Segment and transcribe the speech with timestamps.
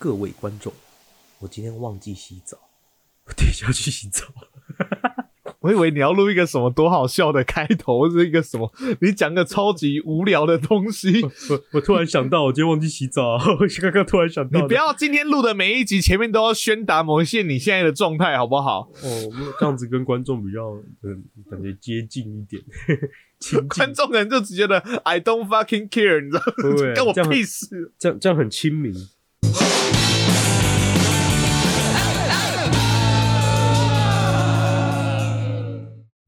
[0.00, 0.72] 各位观众，
[1.40, 2.56] 我今天忘记洗澡，
[3.28, 4.24] 我等一下去洗澡。
[5.60, 11.20] 我以为你要录一个什么多好笑的开头，或者一个什么，你讲个超级无聊的东西。
[11.50, 18.90] 我我突然想到，我今天忘记洗澡，我刚刚突然想到，你不要今天录的每一集前面都要宣达某一些你现在的状态，好不好？
[19.02, 19.30] 哦，
[19.60, 22.62] 这样子跟观众比较，嗯，感觉接近一点。
[23.68, 26.42] 观众人就只觉得 I don't fucking care，你知道
[26.88, 26.94] 吗？
[26.94, 27.92] 跟我屁事。
[27.98, 28.94] 这样这样很亲民。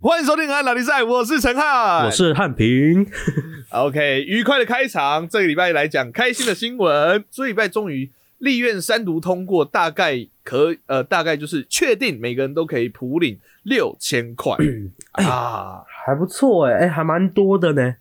[0.03, 3.07] 欢迎收听《安老比赛》，我是陈汉，我是汉平。
[3.71, 5.29] OK，愉快的开场。
[5.29, 7.23] 这个礼拜来讲开心的新闻。
[7.31, 14.57] 这礼拜终于立院三读通过，大概可呃，大概就是确定每个人都可以普领六千块
[15.25, 17.95] 啊，还不错哎，哎，还蛮多的呢。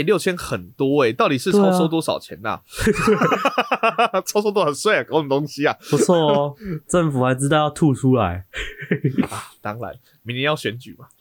[0.00, 2.60] 哎，六千很多哎，到底是超收多少钱呐？
[4.26, 5.04] 超收多少税啊？
[5.04, 5.76] 搞什么东西啊？
[5.90, 6.54] 不错哦，
[6.88, 8.46] 政府还知道要吐出来
[9.30, 9.52] 啊！
[9.60, 11.06] 当然，明年要选举嘛。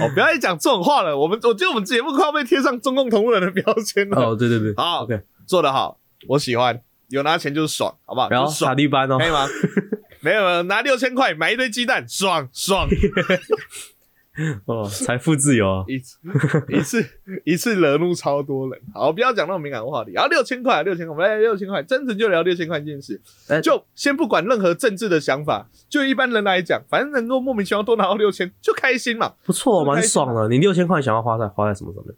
[0.00, 1.18] 哦，不要再讲这种话了。
[1.18, 4.20] 我们我觉得我们节目快要被贴上中共同路人的标签了。
[4.20, 6.80] 哦，对对对，好，OK，做得好，我喜欢。
[7.08, 8.30] 有拿钱就是爽，好不好？
[8.30, 9.46] 然后傻地班哦，可以吗？
[10.20, 12.88] 没有，拿六千块买一堆鸡蛋，爽爽。
[14.66, 16.18] 哦，财富自由啊，一次
[16.68, 17.06] 一次
[17.44, 18.80] 一次惹怒超多人。
[18.92, 20.10] 好，不要讲那种敏感的话题。
[20.12, 23.20] 然后六千块，六千块，我们来六千块，真诚就聊六千块这件事。
[23.62, 29.34] 就先不管任何政治的想法，就一般人来讲，反正能够莫名其妙多拿到六千，就开心嘛。
[29.44, 30.48] 不错，蛮爽的。
[30.48, 32.12] 你六千块想要花在花在什么上面？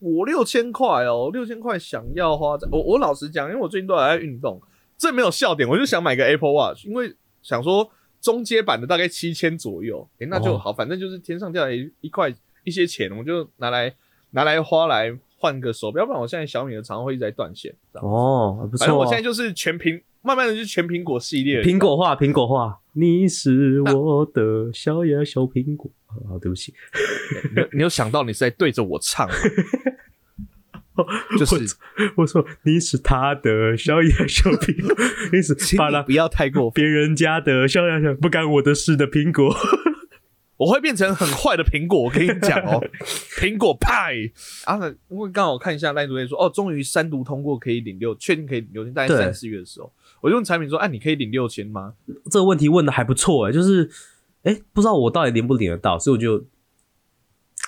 [0.00, 2.66] 我六千块哦，六千块想要花在……
[2.72, 4.60] 我我老实讲，因为我最近都还在运动，
[4.98, 7.88] 这没有笑点，我就想买个 Apple Watch，因为想说。
[8.24, 12.32] 中阶版的大概七千左右，哎，那就好，反正就是天上掉来一块
[12.64, 13.94] 一些钱，我就拿来
[14.30, 17.70] 拿来花来换个手表，不然我现在小米的常常会一直在断线。
[17.92, 18.86] 哦，不错。
[18.86, 21.62] 反正我现在就是全苹，慢慢的就全苹果系列。
[21.62, 22.80] 苹果化，苹果化。
[22.94, 25.90] 你是我的小呀小苹果。
[26.26, 26.72] 好，对不起，
[27.74, 29.28] 你有想到你是在对着我唱？
[31.38, 31.76] 就是
[32.16, 39.52] 我说你是他的小野小苹果，你是巴拉，不要太过别人家的小呀小不干我的事的苹果，
[40.56, 42.00] 我会变成很坏的苹果。
[42.00, 42.80] 我跟你讲哦，
[43.40, 44.14] 苹果派
[44.66, 44.78] 啊！
[45.08, 48.94] 因为刚好看一下赖主任说，哦，终于三读通过，可以领六，确定可以领六千。
[48.94, 51.94] 大概三四月的时候，我就问产品说，哎，你可以领六千吗？
[52.30, 53.90] 这个问题问的还不错哎，就是
[54.44, 56.46] 哎，不知道我到底领不领得到，所以我就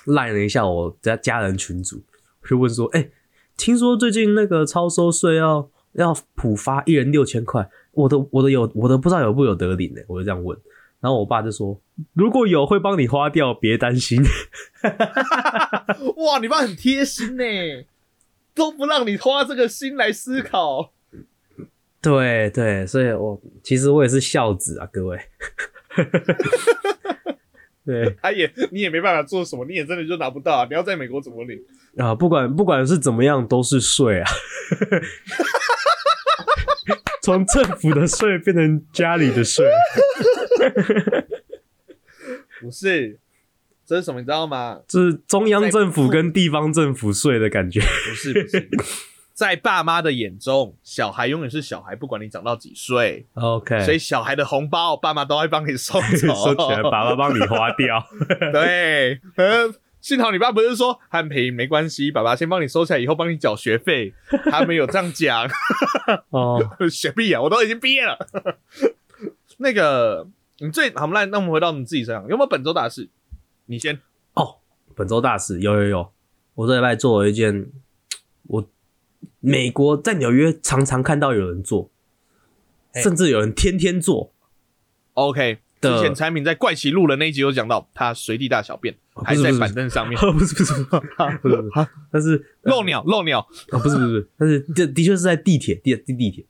[0.05, 2.01] 赖了一下我家家人群组，
[2.49, 3.09] 就问说，哎。
[3.57, 10.01] 听说最近那个超收税要要普发一人六千块，我的我的有我的不知道有不有得领呢？
[10.07, 10.57] 我就这样问，
[10.99, 11.81] 然后我爸就说
[12.13, 14.21] 如果有会帮你花掉，别担心。
[16.17, 17.43] 哇，你爸很贴心呢，
[18.53, 20.93] 都不让你花这个心来思考。
[21.99, 25.19] 对对，所以我其实我也是孝子啊，各位。
[27.87, 30.67] 对，他也你也没办法做什么，你也真的就拿不到啊！
[30.69, 31.57] 你要在美国怎么领
[31.97, 32.13] 啊？
[32.13, 34.29] 不管不管是怎么样，都是税啊！
[37.23, 39.65] 从政府的税变成家里的税，
[42.59, 43.17] 不是？
[43.85, 44.19] 这是什么？
[44.19, 44.81] 你知道吗？
[44.85, 48.43] 这是中央政府跟地方政府税的感觉，不是？
[48.43, 48.69] 不是。
[49.37, 53.27] 在爸妈的眼中，小孩永远是小孩，不管你长到几岁。
[53.35, 58.03] OK，所以小孩的红包，爸妈都会帮你收走，收起来，爸爸帮你花掉。
[58.51, 59.71] 对，呃，
[60.01, 64.11] 幸好你爸不是说汉平没关系，爸爸先帮你收起来，以后帮你缴学费。
[64.49, 65.47] 他没有这样讲。
[66.31, 66.59] 哦，
[66.89, 68.17] 学毕啊，我都已经毕业了。
[69.57, 70.27] 那个，
[70.57, 73.07] 你最好，我们来，那我们回到你自己身上，有没有本周大事？
[73.67, 73.99] 你先。
[74.33, 74.55] 哦，
[74.95, 76.11] 本周大事有有有，
[76.55, 77.69] 我这礼拜做了一件
[78.47, 78.67] 我。
[79.39, 81.89] 美国在纽约常常看到有人做，
[82.95, 84.33] 甚至有人天天做。
[85.13, 90.15] OK，之前产品在怪奇录的那一集有讲到，他随地大小便，还在板凳上面。
[90.33, 91.71] 不是不是不 是，
[92.11, 93.39] 但是漏鸟漏鸟
[93.71, 96.45] 啊，不是不是， 但是这的确是在地铁地地地铁。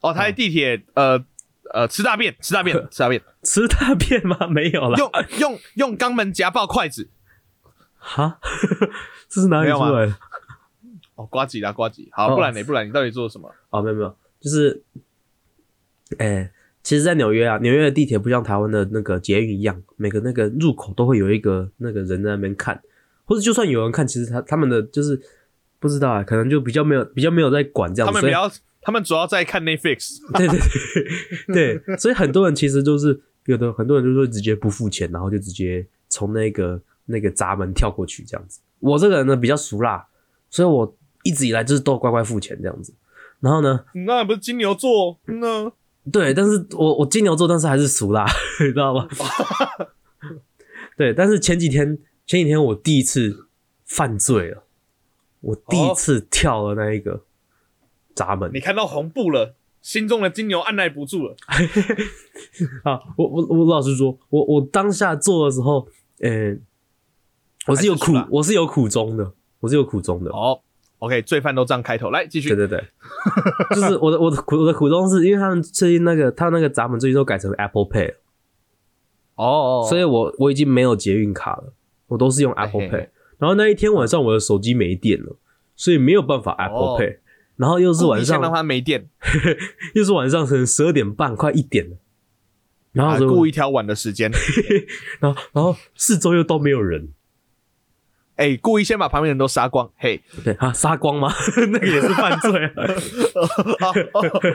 [0.00, 1.24] 哦，他在地铁呃
[1.74, 4.46] 呃吃大便吃大便吃大便吃大便吗？
[4.48, 5.10] 没有了，用
[5.40, 7.10] 用用肛门夹爆筷子。
[8.00, 8.38] 哈，
[9.28, 10.16] 这是哪里出来的？
[11.18, 12.00] 哦，瓜子啦，瓜子。
[12.12, 13.52] 好，不然你，不然你到底做了什么？
[13.70, 14.80] 哦，没有没有，就是，
[16.16, 16.48] 哎，
[16.80, 22.80] 其实，在纽约啊，纽约的地铁不像台湾的那个捷运一样，每个那个入口都会有一个那个人在那边看，
[23.24, 25.20] 或者就算有人看，其实他他们的就是
[25.80, 28.06] 不知道啊，可能就比较没有比较没有在管这样。
[28.06, 28.48] 他们比较，
[28.80, 30.18] 他们主要在看 Netflix。
[30.38, 30.58] 对对
[31.48, 38.60] 对对，所以很多人其实就是有的，很多人就会直接不付钱，然后就直接从那个那个闸门跳过去这样子。
[38.78, 40.06] 我这个人呢比较俗辣，
[40.48, 40.94] 所以我。
[41.28, 42.94] 一直以来就是都乖乖付钱这样子，
[43.40, 45.18] 然后呢，你那不是金牛座？
[45.26, 45.72] 嗯呢？
[46.10, 48.24] 对，但是我我金牛座，但是还是俗啦，
[48.64, 49.06] 你知道吗？
[50.96, 53.46] 对，但是前几天前几天我第一次
[53.84, 54.64] 犯罪了，
[55.40, 57.24] 我第一次跳了那一个
[58.14, 58.50] 闸门。
[58.54, 61.36] 你看到红布了，心中的金牛按耐不住了。
[62.84, 65.86] 啊，我我我老实说，我我当下做的时候，
[66.20, 66.56] 呃、
[67.66, 70.30] 我是有苦是，我是有苦衷的，我是有苦衷的。
[70.30, 70.62] 哦
[70.98, 72.48] ，OK，罪犯都这样开头，来继续。
[72.50, 72.66] 对。
[72.66, 72.84] 对对，
[73.76, 78.14] 就是我的我的苦我的苦衷是因为他们最近那个他那个闸门最近都改成 Apple Pay 了，
[79.36, 81.72] 哦，所以我我已经没有捷运卡了，
[82.08, 83.08] 我都是用 Apple Pay。
[83.38, 85.36] 然后那一天晚上我的手机没电了，
[85.76, 87.18] 所以没有办法 Apple 哦 Pay。
[87.56, 89.08] 然后又是晚上故意先让他没电，
[89.94, 91.96] 又是晚上可能十二点半快一点了，
[92.92, 94.30] 然后啊，所以我故意挑晚的时间，
[95.18, 97.08] 然后然后四周又都没有人，
[98.38, 101.34] 哎，故意先把旁边人都杀光，嘿，对啊，杀光吗？
[101.72, 102.86] 那个也是犯罪啊。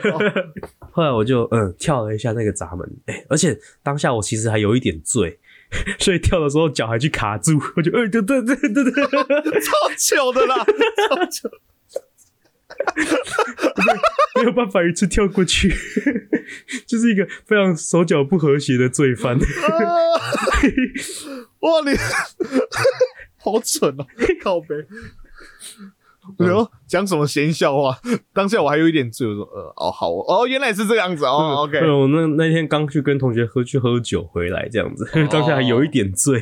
[0.89, 5.37] 后来我就嗯跳了一下那个闸门，哎、而且当下我其实还有一点醉，
[5.99, 8.91] 所以跳的时候脚还去卡住，我就哎、对对对对对，
[9.61, 10.65] 超糗的啦，
[11.09, 11.49] 超糗。
[14.35, 15.69] 没有办法一次跳过去，
[16.87, 19.37] 就是一个非常手脚不和谐的罪犯。
[21.59, 21.91] 哇，你
[23.43, 24.05] 好蠢哦，
[24.41, 24.75] 靠背。
[26.37, 27.97] 我说讲什么闲笑话？
[28.31, 36.41] 当下我还有一点醉，我说呃哦好哦，哦原来是这样子哦，OK，对，我那那天刚去跟同学喝去喝酒回来，这样子，当下还有一点醉。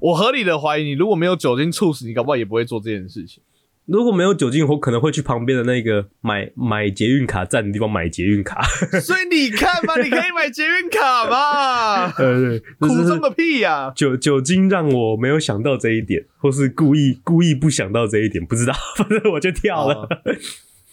[0.00, 3.42] 我合理的怀疑你，如果没有酒精促使，你搞不好也不会做这件事情。
[3.86, 8.62] 如果没有酒精，我可能会去旁边的那个买买捷运卡站的地方买捷运卡。
[9.02, 19.94] 所以你看嘛，你可以买捷运卡嘛， 呃，苦中个屁呀、酒酒精让我没有想到这一点，或是故意故意不想到这一点，不知道， 反正我就跳了。
[19.94, 20.08] 哦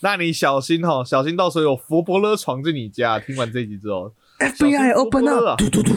[0.02, 3.20] 那你小心哈，小心到时候有佛伯勒闯进你家。
[3.20, 5.92] 听完这集之后 FBI open up，嘟嘟嘟。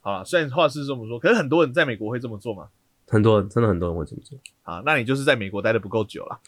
[0.00, 2.64] 好了，虽然话是这么说，可是很多人在美国会这么做嘛。
[3.12, 4.38] 很多人真的很多人会这么做。
[4.62, 6.40] 啊，那你就是在美国待的不够久了，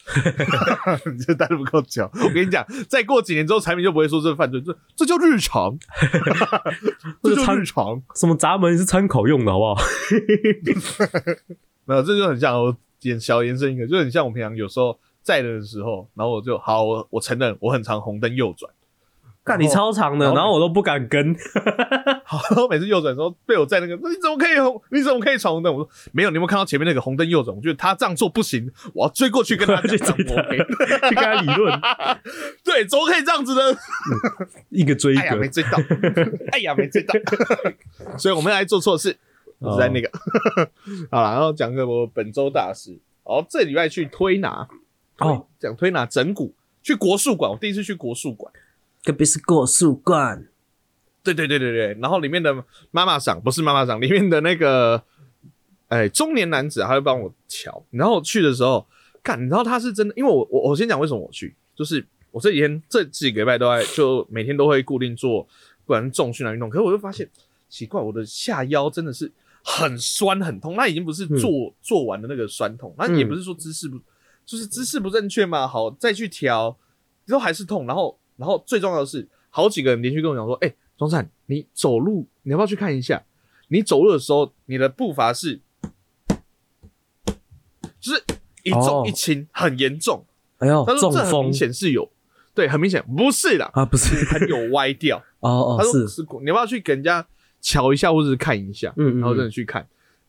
[1.12, 2.10] 你就待的不够久。
[2.14, 5.78] 我跟你讲，再过几年之后，产品就不会说这是犯罪，这这叫日常，
[7.22, 8.02] 这就日常。
[8.14, 9.76] 什么闸门是参考用的，好不好？
[11.84, 18.72] 没有，这就很像我延小延伸一个，就很像我平常有时候在的时候，然后我就好，我我承认我很常红灯右转，
[19.44, 21.36] 干你超长的，然后我都不敢跟。
[22.24, 24.80] 好，然后每次右转的时候被我在那个，那你怎么可以红？
[24.90, 25.70] 你怎么可以闯红灯？
[25.72, 27.54] 我说没有，你有没有看到前面那个红灯右转？
[27.54, 30.42] 我觉得他这样做不行，我要追过去跟他去讲， 追 他，
[31.10, 31.80] 去跟他理论，
[32.64, 33.78] 对，怎么可以这样子呢？
[34.70, 35.48] 一个追一哎呀，没。
[35.48, 35.78] 追到，
[36.50, 37.14] 哎呀，没追到，
[38.18, 39.16] 所以我们来做错事，
[39.58, 40.10] 我是在那个，
[41.12, 44.66] 好了，然后讲个我本周大事，哦，这礼拜去推拿，
[45.18, 48.52] 哦，讲推拿整骨，去国术馆，我第一次去国术馆，
[49.04, 50.48] 隔壁是国术馆，
[51.22, 55.04] 对对对对对，然后里面的妈妈桑不是妈妈桑，里面的那个，
[55.88, 58.86] 哎，中年男子他会帮我瞧，然后去的时候，
[59.22, 65.42] 看，你知道他是真的，因为我我我先讲为什么我去，就是我这几天这几个礼拜都在，就每天都会固定做，
[65.84, 67.28] 不管是重训啊运动，可是我就发现
[67.68, 69.30] 奇怪，我的下腰真的是
[69.62, 73.98] 很酸很痛，那已经不是做、做完的那个酸痛，那也不是说姿势不，
[74.46, 76.76] 就是姿势不正确嘛，好再去调，
[77.26, 83.22] 之后还是痛，然后然后最重要的是，好几个人连续跟我讲说，哎、庄灿，你走路你要不要去看一下？
[83.68, 85.60] 你走路的时候，你的步伐是，
[87.98, 88.22] 就是
[88.62, 90.24] 一重哦一轻，很严重。
[90.58, 92.08] 哎呦他，说这很明显是有，
[92.54, 95.18] 对，很明显不是啦，啊，不是，很有歪掉。
[95.40, 97.26] 哦哦，他说是，是，你要不要去给人家
[97.60, 98.92] 瞧一下，或者是看一下？
[98.96, 99.86] 嗯嗯然后真的去看，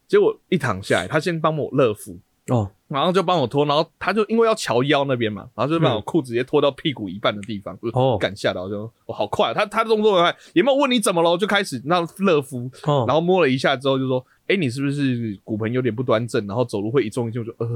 [0.08, 8.18] 结果一躺下来，他先帮我热敷，哦，然后就帮我脱，然后他就因为要瞧腰那边嘛，然后就把我裤子直接脱到屁股一半的地方，哦。
[8.20, 17.68] 敢吓到就哦好快啊，他他的动作很快，也没有问你怎么了，就开始那热敷，哦，然后摸了一下之后就说，哎、你是不是骨盆有点不端正，然后走路会一重一轻，我就呃，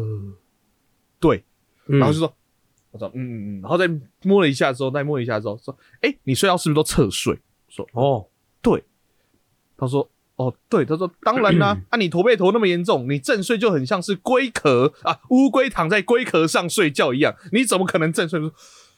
[1.20, 1.44] 对，
[1.88, 1.98] 嗯。
[2.00, 2.32] 然后就说，
[2.92, 3.90] 我说嗯嗯嗯，然后再
[4.24, 7.38] 摸了一下之后，再摸了一下之后说，哎、你睡觉是不是都侧睡？
[7.68, 8.26] 说哦，
[8.62, 8.84] 对。
[9.82, 10.06] 他说
[10.40, 18.40] ：“哦，对，他说 当然啦、啊，你驼背驼那么严重，你正睡就很像是龟壳啊，乌龟躺在龟壳上睡觉一样，你怎么可能正睡？”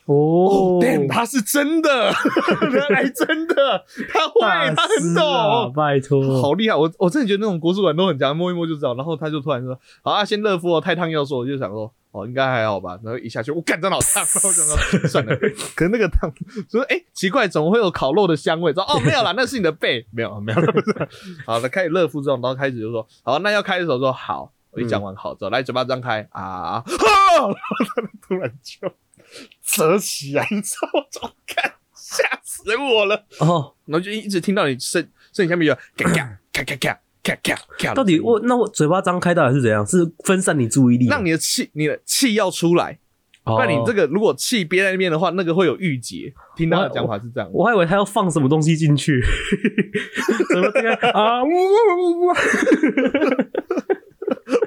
[0.05, 2.13] 说哦哦，damn，他是真的，
[2.71, 4.41] 原来真的，他会，
[4.75, 5.73] 他很懂。
[5.73, 6.75] 拜托，好厉害！
[6.75, 8.95] 我我真的觉得那种国术馆都很强，摸一摸就知道。
[8.95, 14.23] 然后他就突然说：“好啊，先热敷哦，太烫要说。”我就想说：“哦，应该还好吧。”然后一下去，我感，真的好烫。
[14.23, 15.35] 然后我想说 算了，
[15.75, 16.31] 可能那个烫，
[16.69, 18.73] 说哎、奇怪，怎么会有烤肉的香味？
[18.73, 20.59] 说哦，没有啦， 那是你的背，没有没有。
[21.45, 26.83] 好，他开始热敷之后，然后开始就说：“好，那要开的时候说好。”我一讲完好走，来嘴巴张开啊， 啊
[28.21, 28.91] 突然就
[29.63, 31.05] 扯起来，你知道吗？
[31.23, 36.75] 我看吓死我了哦，然后就一直听到你声，声音下面有咔咔咔咔
[37.23, 39.85] 咔咔咔，到底我那我嘴巴张开到底是怎样？
[39.85, 42.99] 是分散你注意力，让你的气你的气要出来。
[43.43, 46.31] 那你这个如果气憋在那边的话，那个会有郁结。
[46.55, 49.19] 听到的讲法是这样我，我还以为他要放什么东西进去，
[50.53, 51.43] 怎么这样啊？
[51.43, 52.33] 呜呜呜呜！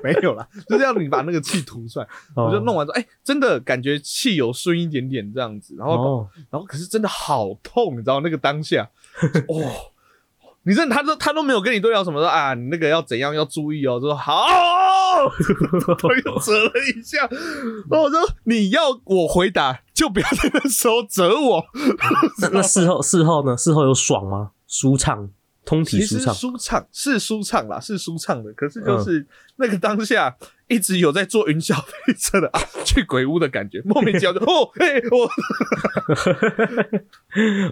[0.04, 2.06] 没有啦， 就是要你把那个气吐出来。
[2.36, 8.90] 我就弄完之后，哎，真的感觉气有顺一点点这样子，然后，哦然后可是真的好痛，你知道那个当下，
[9.48, 9.90] 哦，
[10.64, 14.44] 你真的他都他都没有跟你对聊什么说啊，你那个要怎样要注意哦，就说好，
[15.98, 17.26] 他又折了一下，
[17.90, 21.64] 然后我说你要我回答就不要在那时候折我，
[22.42, 23.56] 那 那事后事后呢？
[23.56, 24.50] 事后有爽吗？
[24.66, 25.28] 舒畅，
[25.64, 26.34] 通体舒畅。
[26.34, 30.36] 舒畅是舒畅啦，是舒畅的，可是就是那个当下
[30.68, 35.30] 一直有在坐云霄飞车的啊， 去鬼屋的感觉，莫名其妙就 哦，嘿，我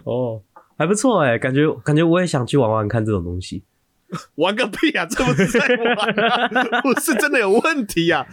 [0.39, 0.43] 哦，
[0.79, 3.65] 还不错哎，感觉感觉我也想去玩玩看这种东西。
[4.35, 5.07] 玩个屁啊！
[5.07, 6.51] 这不是在玩啊，
[6.85, 8.27] 我是真的有问题啊！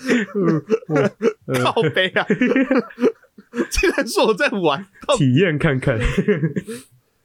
[1.64, 2.28] 靠背啊！
[3.70, 4.86] 竟然说我在玩，
[5.18, 5.98] 体验看看。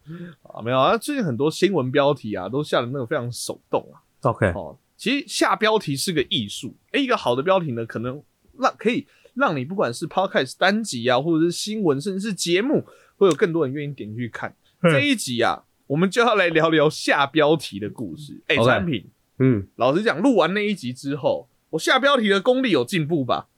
[0.42, 0.96] 啊没有啊？
[0.96, 4.00] 最近很多新闻标题啊，都下的那个非常手动啊。
[4.22, 6.74] OK，哦，其实下标题是个艺术。
[6.92, 8.22] 诶，一个好的标题呢，可能
[8.58, 12.84] 让可以让你不管是 podcast 单集啊，或者是新闻，甚至是节目，
[13.16, 14.54] 会有更多人愿意点进去看。
[14.82, 18.40] 这一集啊，我们就要来聊聊下标题的故事。
[18.48, 23.48] 诶，OK 产品，嗯，老实讲，录完那一集之后，我下标题的功力有进步吧？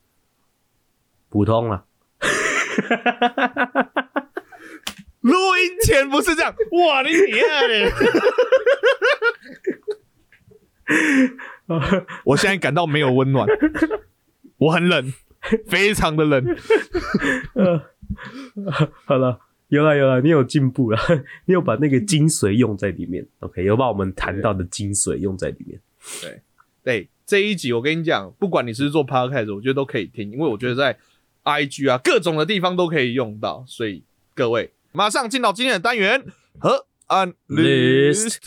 [1.29, 1.85] 普通了。
[5.27, 7.91] 录音前不是这样，哇，你厉害嘞！
[12.25, 13.45] 我现在感到没有温暖，
[14.59, 15.13] 我很冷，
[15.67, 16.45] 非常的冷。
[17.55, 17.83] 呃，
[19.05, 20.99] 好了，有了有了，你有进步了，
[21.47, 23.27] 你有把那个精髓用在里面。
[23.41, 25.81] OK，有把我们谈到的精髓用在里面。
[26.85, 30.97] 对这一集，我跟你讲，不管你是做 podcast，我觉得都可以听，因为我觉得在
[31.43, 36.25] IG 啊各种的地方都可以用到，所以各位马上进到今天的单元
[36.59, 38.39] 和安 List。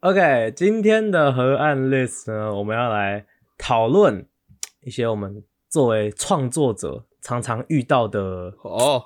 [0.00, 3.24] OK，今天的河岸 list 呢，我们要来
[3.56, 4.28] 讨论
[4.82, 8.20] 一些我们作为创作者常常遇到的，
[8.64, 9.02] 哦，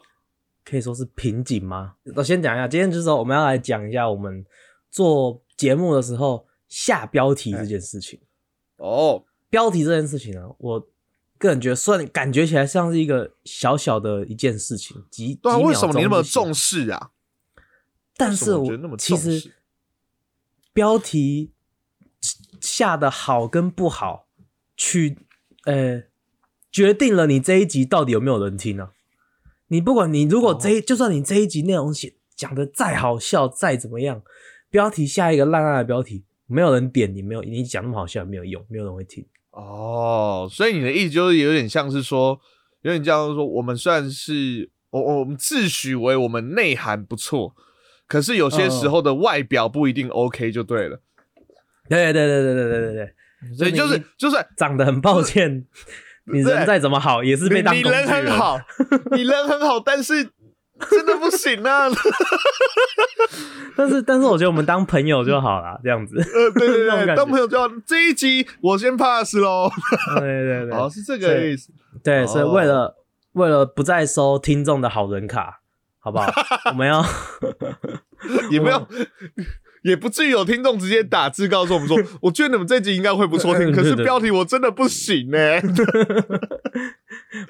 [0.65, 1.95] 可以说是瓶颈吗？
[2.17, 4.45] 我先讲一下，今天就是说我们要来讲一下我们
[4.91, 8.21] 做节目的时候下标题这件事情。
[8.79, 10.89] 哦，标题这件事情呢，我
[11.39, 17.11] 个人觉得虽然感觉起来像是一个小小的一件事情，几对啊，几秒为什么你那么重视啊？
[18.17, 19.53] 但是我觉得那么其实
[20.73, 21.53] 标题
[22.61, 24.27] 下的好跟不好，
[24.77, 25.19] 去
[25.65, 26.03] 呃
[26.71, 28.91] 决定了你这一集到底有没有人听呢、
[29.69, 34.23] 你不管你如果这一、就算你这一集内容写讲的再好笑再怎么样，
[34.71, 39.25] 标题下一个烂烂的标题，没有人点你，没有你讲那么好笑也没有用，没有人会听。
[39.59, 42.39] 哦，所以你的意思就是有点像是说，
[42.83, 47.57] 有点像是说，我们虽然是我我们自诩为我们内涵不错，
[48.07, 51.01] 可是有些时候的外表不一定 OK 就对了。
[51.89, 53.15] 对对对对对对对对，
[53.57, 55.67] 所以就是就是长得很抱歉，
[56.27, 58.61] 你人再怎么好也是被当你人很，好，
[59.11, 60.31] 你人很好，但是
[60.91, 61.89] 真的不行啊。
[63.77, 66.17] 但是但是我觉得我们当朋友就好了，这样子。
[66.17, 69.71] 呃，对对对， 当朋友就好这一集我先 pass 喽。
[70.19, 71.73] 对对对，哦，是这个意思。
[72.03, 72.97] 对，所以哦为了
[73.33, 75.61] 为了不再收听众的好人卡，
[76.01, 76.33] 好不好？
[76.71, 77.05] 我们要
[78.51, 78.89] 也没有，
[79.83, 85.39] 也不至于有听众直接打字告诉我们说，我觉得你们这集应该会不错听，可是标题我真的不行呢、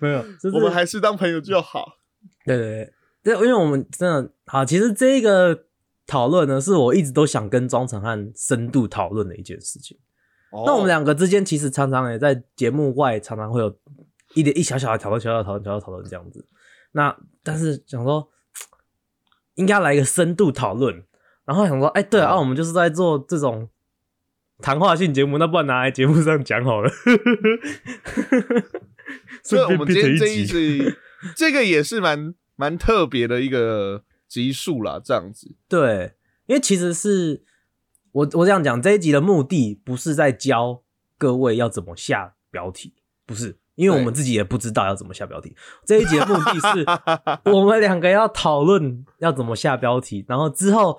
[0.00, 1.96] 没有，我们还是当朋友就好。
[2.44, 2.92] 对对对，
[3.28, 5.64] 对，因为我们真的好，其实这个
[6.06, 9.98] 讨论呢，是我一直都想跟庄成汉深度讨论的一件事情。
[10.50, 13.76] 那我们两个之间其实常常也在节目外常常会有
[14.32, 16.46] 一点一小小的讨论，小小的讨论，小小的讨论这样子。
[16.92, 18.30] 那但是想说，
[19.56, 21.04] 应该来一个深度讨论，
[21.44, 23.68] 然后想说，哎、对啊，啊我们就是在做这种
[24.62, 26.90] 谈话性节目，那不然拿来节目上讲好了。
[29.44, 30.94] 所以我们今天这一集，
[31.36, 35.54] 这个也是蛮蛮特别的一个集数啦，这样子。
[35.68, 37.44] 对，因为其实是
[38.10, 40.82] 我我这样讲，这一集的目的不是在教
[41.16, 45.54] 各位要怎么下标题，不是，因为我们自己也不知道要怎么下标题。
[45.86, 46.84] 这一集的目的是
[47.52, 50.98] 我们两个要讨论要怎么下标题，然后之后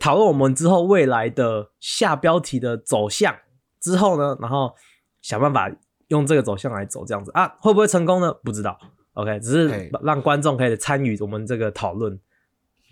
[0.00, 3.32] 讨论我们之后未来的下标题的走向
[3.80, 4.74] 之后呢，然后
[5.20, 5.70] 想办法
[6.08, 8.34] 用这个走向来走，这样子啊，会不会成功呢？
[8.42, 8.76] 不知道。
[9.14, 12.18] OK，只是让观众可以参与我们这个讨论，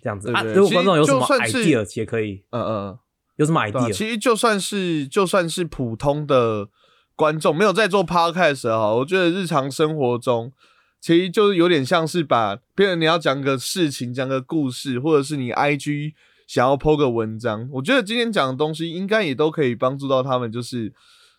[0.03, 2.99] 这样子如果观众有什么 idea 也可以，嗯嗯。
[3.37, 3.91] 有什么 idea？
[3.91, 6.69] 其实就算是就算是普通的
[7.17, 10.53] 观众，没有在做 podcast 的哈，我觉得日常生活中，
[11.00, 16.12] 其实就是有点像是把，别人你要讲个事情，讲个故事，或者是你 IG
[16.47, 20.93] 想要 po 个文章，我觉得今天讲的东西应该也都可以帮助到他们，就是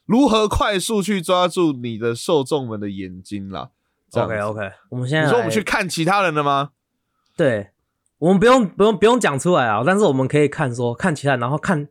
[0.07, 3.69] 如何快速去抓住你的受众们的眼睛啦。
[4.13, 6.71] OK OK，我们现在你说我们去看其他人的吗？
[7.37, 7.71] 对，
[8.17, 11.87] 我们不用不用不用讲出来啊，但是我们可以看说看其他，然后看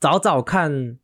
[0.00, 0.98] 找找看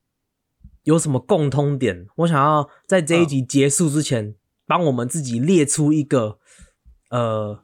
[0.82, 2.06] 有什么共通点。
[2.16, 4.34] 我想要在这一集结束之前，
[4.66, 6.38] 帮我们自己列出一个
[7.10, 7.62] 呃，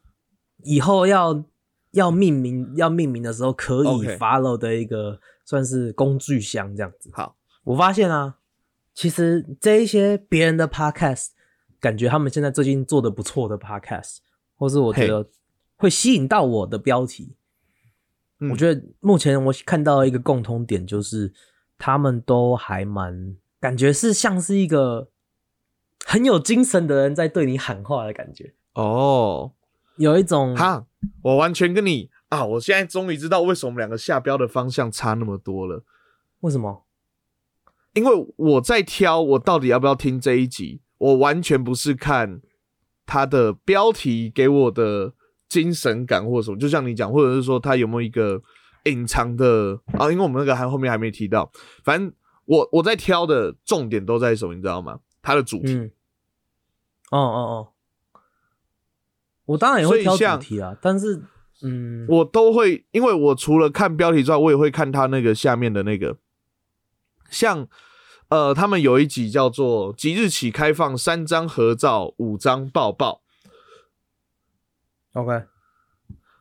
[0.62, 1.45] 以后要
[1.90, 7.11] 要命名要命名的时候可以 follow 的一个算是工具箱这样子。
[7.12, 8.37] 好，我发现啊，
[8.95, 11.28] 其实这一些别人的 podcast，
[11.80, 14.18] 感觉他们现在最近做的不错的 podcast，
[14.56, 15.26] 或是我觉得
[15.76, 17.37] 会吸引到我的标题。
[18.38, 21.33] 嗯我觉得目前我看到一个共通点，就是
[21.78, 25.09] 他们都还蛮感觉是像是一个
[26.04, 29.52] 很有精神的人在对你喊话的感觉，哦，
[29.97, 30.87] 有一种哈，
[31.23, 35.85] 我完全跟你啊，我现在终于知道为什么我们两个下标的方向差那么多了。
[36.40, 36.85] 为什么？
[37.95, 42.41] 因为我在挑我到底要不要听这一集，我完全不是看
[43.05, 45.15] 它的标题给我的
[45.49, 48.43] 精神感或者什么，就像你讲，或者是说它有没有一个
[48.85, 50.11] 隐藏的啊？
[50.11, 51.50] 因为我们那个还后面还没提到，
[51.85, 52.12] 反正
[52.47, 55.00] 我我在挑的重点都在什么，你知道吗？
[55.23, 55.75] 它的主题。
[55.75, 55.91] 嗯，
[57.11, 57.41] 哦哦
[58.15, 58.21] 哦，
[59.45, 61.23] 我当然也会挑主题啊，但是
[61.62, 66.19] 嗯，我都会，因为我除了看标题之外，我也会看它那个下面的那个，
[67.31, 67.67] 像
[68.28, 73.23] 呃，他们有一集叫做“即日起开放三张合照，五张抱抱
[75.12, 75.47] OK，”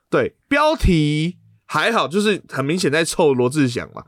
[0.10, 4.04] 对，标题还好，就是很明显在凑罗志祥嘛。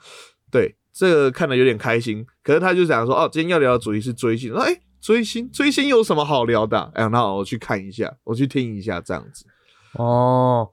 [0.49, 2.25] 对，这个看的有点开心。
[2.41, 9.45] 可是他就想说，哦，今天要聊的主题是追星，说，哎、追星，追星有什么好聊的啊、哎、那我去看一下，我去听一下这样子。
[9.93, 10.71] 哦，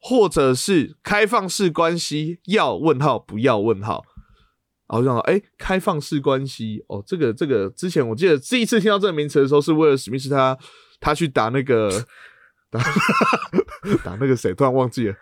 [0.00, 4.04] 或者是开放式关系要问号不要问号，
[4.88, 10.56] 然后就想到，哎、开放式关系哦，这个这个之前我记得第一次听到这个名词的时候，是为了史密斯他
[11.00, 11.90] 他去打那个
[12.70, 12.80] 打
[14.04, 15.14] 打那个谁，突然忘记了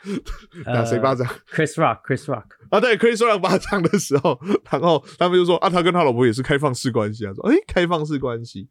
[0.64, 2.80] 打谁巴掌、？Chris Rock，Chris Rock，啊？
[2.80, 4.38] 对，Chris Rock 巴掌的时候，
[4.70, 8.68] 然后他们就说啊，他跟他老婆也是开放式关系啊，说哎、开放式关系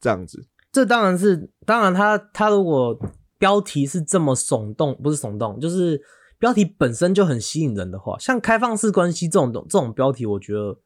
[0.00, 2.98] 这样子，这当然是，当然他他如果
[3.38, 5.98] 标题是这么耸动，不是耸动，就是
[6.40, 10.80] 标题本身就很吸引人的话，像开放式关系这种这种标题，我觉得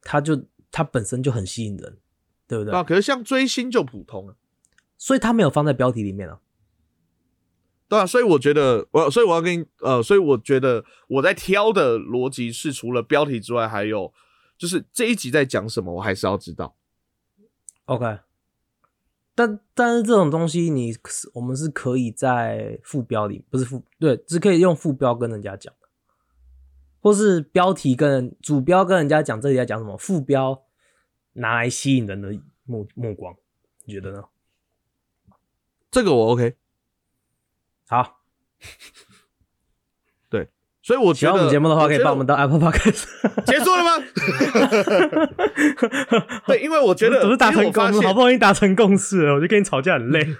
[0.00, 1.98] 它就它本身就很吸引人，
[2.48, 2.74] 对不对？
[2.74, 4.36] 啊，可是像追星就普通了。
[4.96, 6.40] 所以它没有放在标题里面啊。
[7.86, 14.12] 对啊，所以我觉得我，所以我要跟你呃，所以我觉得我在挑的逻辑是，除了标题之外，还有
[14.56, 16.76] 就是这一集在讲什么，我还是要知道。
[17.84, 18.20] OK，
[19.40, 25.88] 但但是这种东西你是我们是可以在副标里，不是副对，只可以用副标跟人家讲的，
[27.00, 30.62] 或是标题跟人主标跟人家讲这里在讲什么，副标
[31.32, 33.34] 拿来吸引人的目目光，
[33.86, 34.24] 你觉得呢？
[35.90, 36.56] 这个我 OK，
[37.88, 38.20] 好，
[40.28, 40.50] 对
[40.82, 43.06] 所以我喜欢我们节目的话，可以帮我们到 Apple Podcast
[43.46, 43.99] 结束了吗？
[46.46, 50.22] 对因为我觉得我们达成共识好不容易达成共识了我就跟你吵架很累。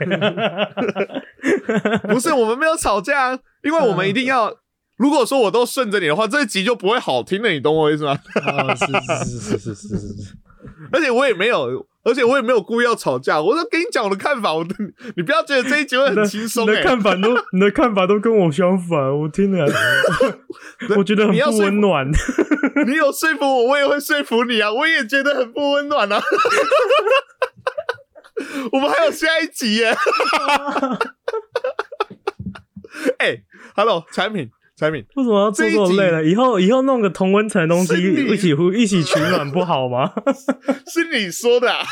[2.08, 4.54] 不是我们没有吵架因为我们一定要
[4.96, 8.18] 如果说我都顺着你的话这一集就不会好听了你懂我意思吗？
[8.44, 10.34] 啊是是是是是是是。
[10.92, 14.74] 而且我也没有，而且我也没有故意要吵架，我都跟你讲我的看法，我的
[15.16, 19.66] 你不要觉得这一集会很轻松你哎、的看法都 你的看法都跟我相反，我听了
[20.96, 22.10] 我觉得很不温暖。
[22.86, 24.72] 你有说服我，我也会说服你啊！
[24.72, 26.20] 我也觉得很不温暖啊。
[28.72, 29.94] 我们还有下一集耶！
[33.18, 33.42] 哎、
[33.74, 34.48] h e l l o 产品
[34.80, 36.24] 产品，为什么要做这么累了？
[36.24, 40.10] 以后以后弄个同温层的东西一起呼 一起取暖不好吗？
[40.90, 41.84] 是你说的、啊，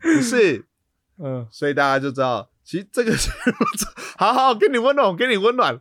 [0.00, 0.64] 不是？
[1.22, 3.30] 嗯，所以大家就知道，其实这个是
[4.16, 5.78] 好好给你温暖，我给你温暖，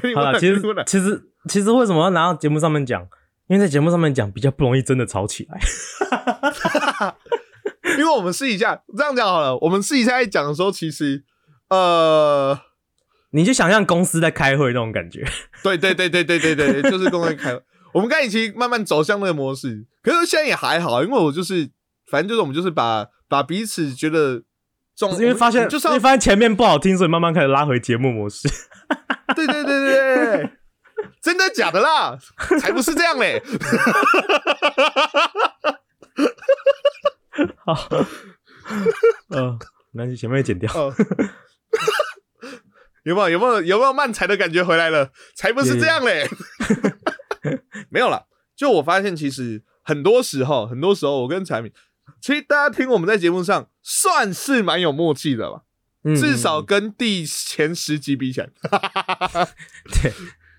[0.00, 0.86] 给你温暖，其实给你温暖。
[0.86, 3.02] 其实其实为什么要拿到节目上面讲？
[3.48, 5.60] 因为在节目上面讲比较不容易真的吵起来。
[7.98, 11.24] 因为我们试一下，这样讲好了，我们试一下在讲的时候，其实
[11.70, 12.56] 呃。
[13.34, 15.26] 你就想象公司在开会那种感觉。
[15.64, 17.52] 对对对对对对对，就是公司开。
[17.92, 21.68] 我们刚才已经慢慢走向那个模式，可是现在也还好，因为我就是
[22.06, 24.44] 反正就是我们就是把把彼此觉得
[24.96, 28.48] 重，因为发现就是发现前面不好听，所以慢慢开始拉回节目模式。
[29.34, 30.50] 对对对对对，
[31.20, 32.16] 真的假的啦？
[32.60, 33.42] 才不是这样嘞！
[37.66, 37.88] 好，
[39.30, 39.58] 嗯，
[39.92, 40.70] 那就前面剪掉。
[43.04, 45.10] 有没有有没有有没有慢才的感觉回来了？
[45.34, 46.28] 才不是这样嘞！
[47.88, 48.26] 没有了。
[48.56, 51.72] 就我发现，其实很多时候，很多时候，我跟产品，
[52.20, 55.62] 其实大家听我们在节目上算是蛮有默契的吧。
[56.16, 58.50] 至少跟第前十集比起来，
[60.02, 60.12] 对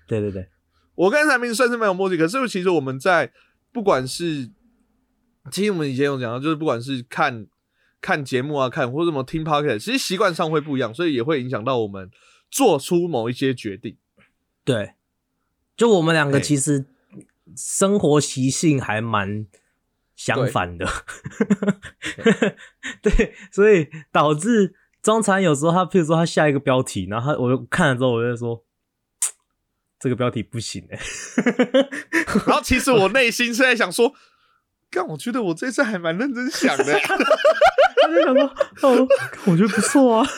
[0.08, 0.48] 对对对，
[0.96, 2.16] 我跟产品算是蛮有默契。
[2.16, 3.32] 可是其实我们在
[3.72, 4.50] 不管是，
[5.52, 7.46] 其实我们以前有讲到，就是不管是看
[8.00, 12.10] 看节目啊，看或者什么听 podcast，其实习惯上会不一样，所以也会影响到我们
[12.56, 13.98] 做出某一些决定。
[14.64, 14.94] 对，
[15.76, 16.86] 就我们两个其实
[17.54, 19.46] 生活习性还蛮
[20.14, 20.86] 相反的，
[23.02, 24.74] 对， 所以导致。
[25.02, 28.64] 中产有时候他，譬如说他下一个标题，然后他我看了之后，我就说
[30.00, 30.98] 这个标题不行哎。
[32.44, 34.12] 然后其实我内心是在想说，
[34.90, 36.84] 但我觉得我这次还蛮认真想的。
[36.98, 37.16] 他
[38.08, 38.42] 就想说，
[38.82, 39.06] 哦，
[39.46, 40.28] 我觉得不错啊。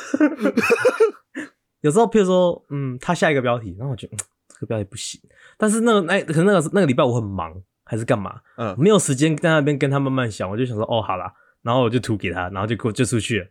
[1.88, 4.16] 有时候譬如说，嗯，他下一个标题，然后我觉得
[4.48, 5.18] 这个标题不行，
[5.57, 13.46] 但是那个那可能那个那个礼拜我很忙还是干嘛，嗯，没有时间在那边跟他慢慢想，我就想说，哦，好啦，然后我就图给他，然后就给我就出去了。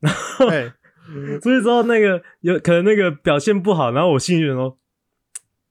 [0.00, 0.46] 然后，
[1.42, 4.78] 所以说那个有可能那个表现不好，然后我心里说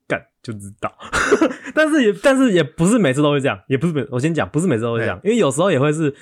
[0.08, 0.94] 干就知道，
[1.74, 6.14] 但是也但是也不是每次都会这样，也不是每我先讲不是每次都会这样，因为有时候也会是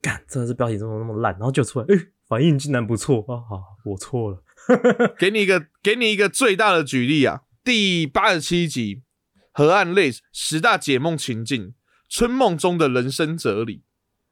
[0.00, 4.38] 干真的是标题怎么那么烂，然后就出来哎反应竟然不错啊，好我错了，
[5.18, 9.02] 给你一个给你一个最大的举例啊，第八十七集
[9.52, 11.74] 河岸类十大解梦情境，
[12.08, 13.82] 春梦中的人生哲理，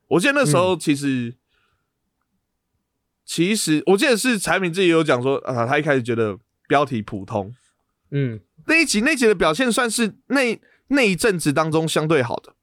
[0.08, 1.36] 我记得那时候其实。
[3.30, 7.54] 其实我记得是产品自己有讲说啊，他一开始觉得标题普通，
[8.10, 12.54] 嗯，那一集那集的表现算是那那一阵子当中相对好的，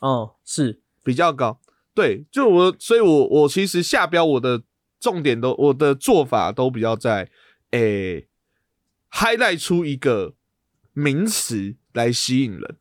[0.00, 0.82] 哦，是。
[1.02, 1.58] 比较高，
[1.94, 4.62] 对，就我，所以我我其实下标我的
[5.00, 7.30] 重点都我的做法都比较在
[7.70, 8.28] 诶
[9.10, 10.34] ，highlight 出一个
[10.92, 12.76] 名词来吸引人，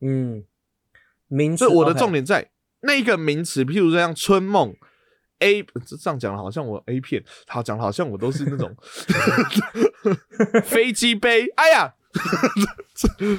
[0.00, 0.44] 嗯，
[1.28, 4.74] 名词，所以我的重点在那一个名词，譬如说像春梦。
[5.44, 8.76] A 这样讲的好像我 A 片，好讲的好像我都是那种
[10.62, 11.48] 飞机杯。
[11.56, 11.96] 哎呀，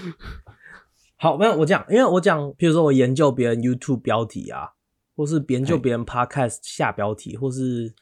[1.16, 4.72] 好，没有我讲，因为我讲，譬如说我研究别人 YouTube 标题啊，
[5.16, 7.94] 或是研究别人 Podcast 下标题，或是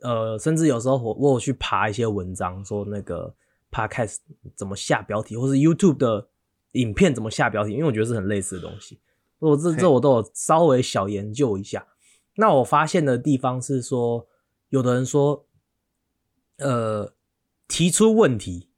[0.00, 3.34] 呃，甚至有时候我我有去爬一些文章，说那个
[3.70, 4.18] Podcast
[4.54, 6.28] 怎么下标题，或是 YouTube 的
[6.72, 9.00] 影片怎么下标题，因为我觉得是很类似的东西，
[9.38, 11.86] 我这这我都有稍微小研究一下。
[12.36, 14.26] 那我发现的地方是说，
[14.70, 15.46] 有的人说，
[16.58, 17.14] 呃，
[17.68, 18.68] 提出问题，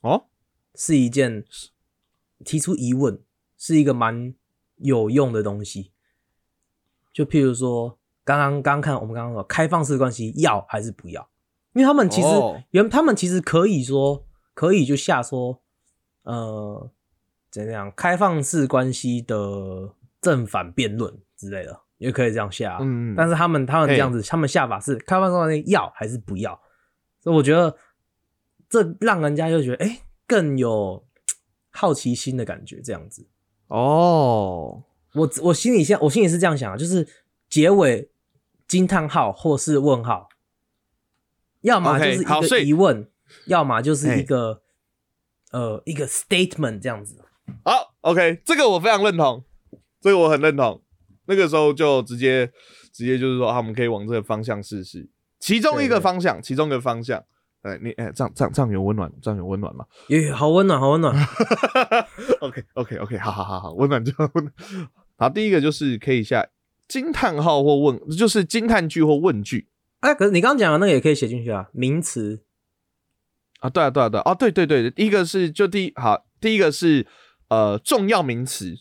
[0.00, 0.24] 哦，
[0.74, 1.44] 是一件
[2.44, 3.22] 提出疑问
[3.56, 4.34] 是一个蛮
[4.76, 5.92] 有用的东西。
[7.12, 11.28] 就譬如说，刚刚刚看我们刚刚说开放式关系要还是不要？
[11.72, 12.28] 因为他们其实
[12.70, 15.60] 原他们其实可以说可以就下说，
[16.22, 16.90] 呃，
[17.50, 21.80] 怎样开放式关系的正反辩论之类的。
[21.98, 26.58] 也可以这样下，嗯，但是他们他们这样子，他们下法是开放式关系要还是不要？
[27.20, 27.76] 所以我觉得
[28.70, 31.04] 这让人家就觉得哎，更有
[31.68, 33.28] 好奇心的感觉，这样子。
[33.66, 34.82] 哦，
[35.14, 37.06] 我我心里现我心里是这样想，就是
[37.48, 38.10] 结尾
[38.68, 40.28] 惊叹号或是问号，
[41.62, 43.08] 要么就是一个疑问，
[43.46, 44.62] 要么就是一个
[45.50, 47.24] 呃一个 statement 这样子。
[47.64, 49.44] 好，OK，这个我非常认同，
[50.00, 50.80] 这个我很认同。
[51.26, 52.46] 那个时候就直接
[52.92, 57.22] 直接就是说，啊，我们可以往这个方向试试，其中一个方向，其中一个方向，
[57.62, 59.84] 哎，你哎，这样这样这样有温暖，这样有温暖吗？
[60.08, 61.14] 耶，好温暖，好温暖。
[62.40, 64.52] OK OK OK，好好好好，温暖就温暖。
[65.20, 66.48] 好，第一个就是可以下
[66.88, 69.68] 惊叹号或问，就是惊叹句或问句。
[69.98, 72.42] 哎，可是你刚刚讲的那个也可以写进去啊，名词
[73.58, 77.06] 啊，对啊对啊对，哦对对对，第一个是就第好，第一个是
[77.48, 78.74] 呃重要名词，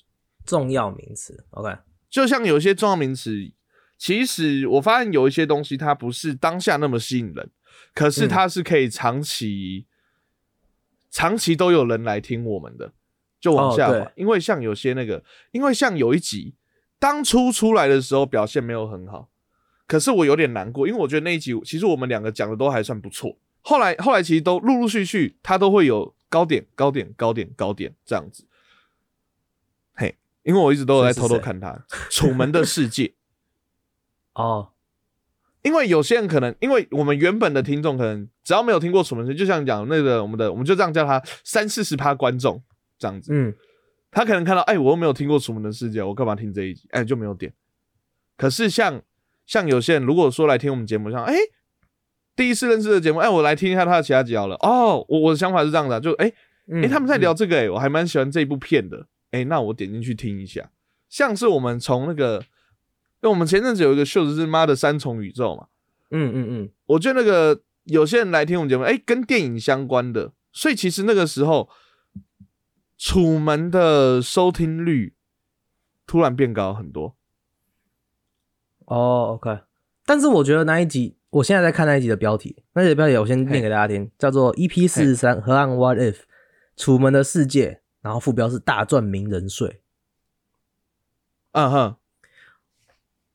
[0.45, 1.77] 重要名词，OK。
[2.09, 3.51] 就像有一些重要名词，
[3.97, 7.51] 其实我发现有一些东西它不是当下那么吸引人，
[7.93, 9.87] 可是它是可以长期、
[11.11, 12.93] 长期都有人来听我们的，
[13.39, 14.11] 就往下滑。
[14.15, 16.55] 因为像有些那个，因为像有一集
[16.99, 19.29] 当初出来的时候表现没有很好，
[19.87, 23.37] 可是我有点难过，因为我觉得那一集其实我们两个讲的都还算不错。
[23.61, 28.45] 后来后来其实都陆陆续续，它都会有高点、高点、高点、高点这样子。
[29.93, 31.73] 嘿，因为我一直都有在偷偷看它
[32.09, 33.13] 《楚门的世界
[34.41, 34.69] 》哦，
[35.61, 42.63] 因为有些人可能，因为我们原本的听众可能只要没有听过《楚门世界》，就像讲那个我们的，我们就这样叫他三四十趴观众
[42.99, 43.31] 这样子。
[43.33, 43.51] 嗯，
[44.11, 46.87] 他可能看到，哎，我又没有听过《楚门的世界》，我干嘛听这一集？
[46.91, 47.51] 哎，就没有点。
[48.37, 49.01] 可是像
[49.47, 51.33] 像有些人，如果说来听我们节目，像哎。
[52.35, 54.55] 第一次认识的节目，哎，我来听一下他的其他集好了。
[54.61, 56.31] 哦，我我的想法是这样的，就哎
[56.71, 59.07] 哎，他们在聊这个，哎，我还蛮喜欢这一部片的。
[59.31, 60.71] 哎，那我点进去听一下。
[61.09, 65.67] 像是我们从那个，因为我们前阵子有一个秀是妈的三重宇宙嘛，
[66.11, 71.67] 嗯嗯嗯，我觉得那个有些人来听我们节目，哎，跟电影相关的，所以其实那个时候，
[72.99, 75.15] 楚门的收听率
[76.05, 77.15] 突然变高很多。
[78.85, 79.61] 哦，OK，
[80.05, 81.15] 但是我觉得那一集。
[81.31, 86.21] 我现在在看那一集的标题，那一集的标题我先念给大家听，叫做 EP 四十三河岸 What If
[86.75, 89.79] 楚门的世界，然后副标是大赚名人税。
[91.51, 91.95] 嗯哼，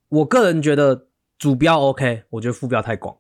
[0.09, 1.07] 我个人觉得
[1.39, 3.17] 主标 OK，我觉得副标太广，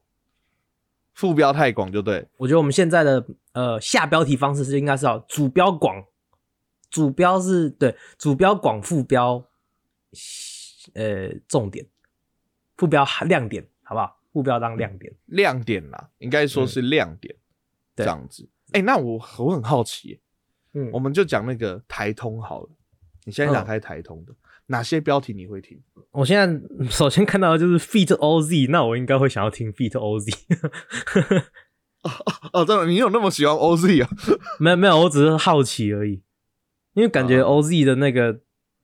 [1.13, 2.27] 副标太广就对。
[2.39, 6.05] 我觉得我们现在的呃下标题方式是应该是要主标广，
[6.95, 9.45] 主标是对主标广，副标
[10.93, 11.85] 呃重点，
[12.77, 14.21] 副标亮点，好不好？
[14.33, 17.35] 副标当亮点，亮点啦，应该说是亮点，
[17.97, 18.49] 这样子。
[18.71, 20.21] 哎，那我我很好奇，
[20.75, 22.69] 嗯，我们就讲那个台通好了。
[23.25, 24.33] 你现在打开台通的
[24.67, 25.83] 哪些标题你会听？
[26.13, 30.33] 我现在首先看到的就是 Feat OZ，那我应该会想要听 Feat OZ。
[32.03, 32.11] 哦
[32.53, 34.11] 哦，真的，你有那么喜欢 OZ 啊？
[34.61, 36.23] 没有没有，我只是好奇而已。
[36.95, 38.41] 因为感觉 OZ 的那个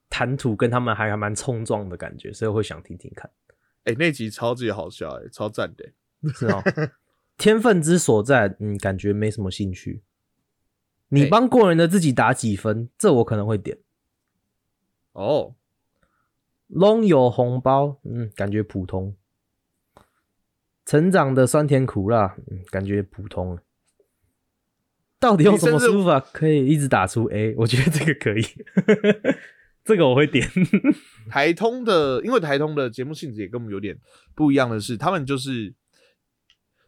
[0.09, 3.29] 谈吐跟他们还还蛮冲撞的感觉，所以我会想听听看。
[3.85, 5.91] 哎，那集超级好笑，哎，超赞的，
[6.33, 6.61] 是哦。
[7.37, 10.03] 天分之所在，嗯，感觉没什么兴趣。
[11.09, 12.89] 你帮过人的自己打几分？
[12.97, 13.79] 这我可能会点。
[15.13, 15.55] 哦
[16.69, 19.15] ，Long 有红包，嗯，感觉普通。
[20.85, 23.57] 成长的酸甜苦辣，嗯，感觉普通。
[25.21, 27.53] 到底用什么输法可以一直打出 A？
[27.59, 28.43] 我觉得这个可以。
[29.85, 30.47] 这个我会点
[31.27, 33.97] 台通的，因为台通的节目性质也跟我们有点
[34.35, 35.73] 不一样的是，他们就是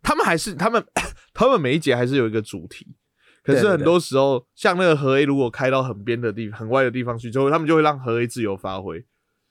[0.03, 0.83] 他们还是他们
[1.33, 2.95] 他们每一节还是有一个主题，
[3.43, 9.03] 可是很多时候像那个合 A 如果开到很边的地很歪的地方去，之后他们就会让合 A 自由发挥。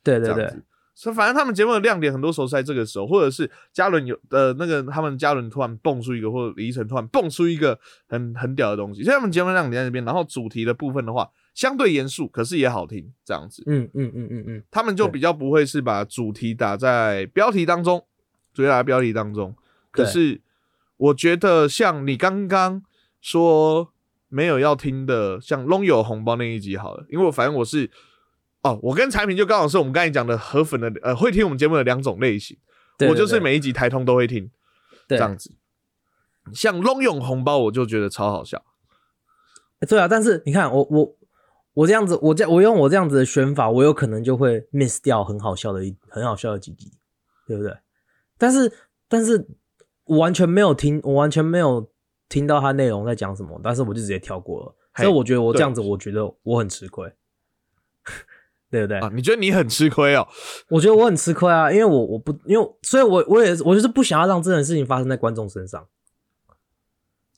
[0.04, 0.52] 对对对，
[0.94, 7.78] 所以反正他们节目的亮点很多时候是在这个时候，或者是嘉伦有呃那个他们嘉伦突然蹦出一个，或者李依晨突然蹦出一个
[8.08, 11.30] 很很屌的东西，所以他们节目亮点在那边，然后主题的部分的话。
[11.54, 13.62] 相对严肃，可是也好听，这样子。
[13.66, 18.02] 嗯嗯嗯嗯嗯，他们就比较不会是把主题打在标题当中，
[18.54, 19.54] 主要打在标题当中。
[19.90, 20.40] 可是
[20.96, 22.82] 我觉得像你刚刚
[23.20, 23.92] 说
[24.30, 27.90] 没有要听的，像龙有红包那一集好了，因为我反正我是
[28.62, 32.58] 哦，我跟产品就刚好是我们刚才讲的河粉的呃，会听我们节目的两种类型。
[33.08, 34.50] 我就是每一集台通都会听，
[35.08, 35.54] 这样子。
[36.54, 38.64] 像龙永红包，我就觉得超好笑。
[39.88, 41.16] 对啊，但是你看我我。
[41.74, 46.92] 我这样子，我这我用我这样子的选法，我有可能就会 miss 掉很好笑的一很好笑的几集，
[47.46, 47.74] 对不对？
[48.36, 48.70] 但是，
[49.08, 49.48] 但是
[50.04, 51.90] 我完全没有听，我完全没有
[52.28, 54.76] 听到他内容在讲什么，但是我就直接跳过了。
[54.96, 57.10] 所以我觉得我这样子，我觉得我很吃亏，
[58.72, 58.98] 对不对？
[58.98, 60.26] 啊，你觉得你很吃亏哦？
[60.68, 65.86] 我觉得我很吃亏啊，因为我我不因为，所以我我也我就是不想要让这件事情发生在观众身上，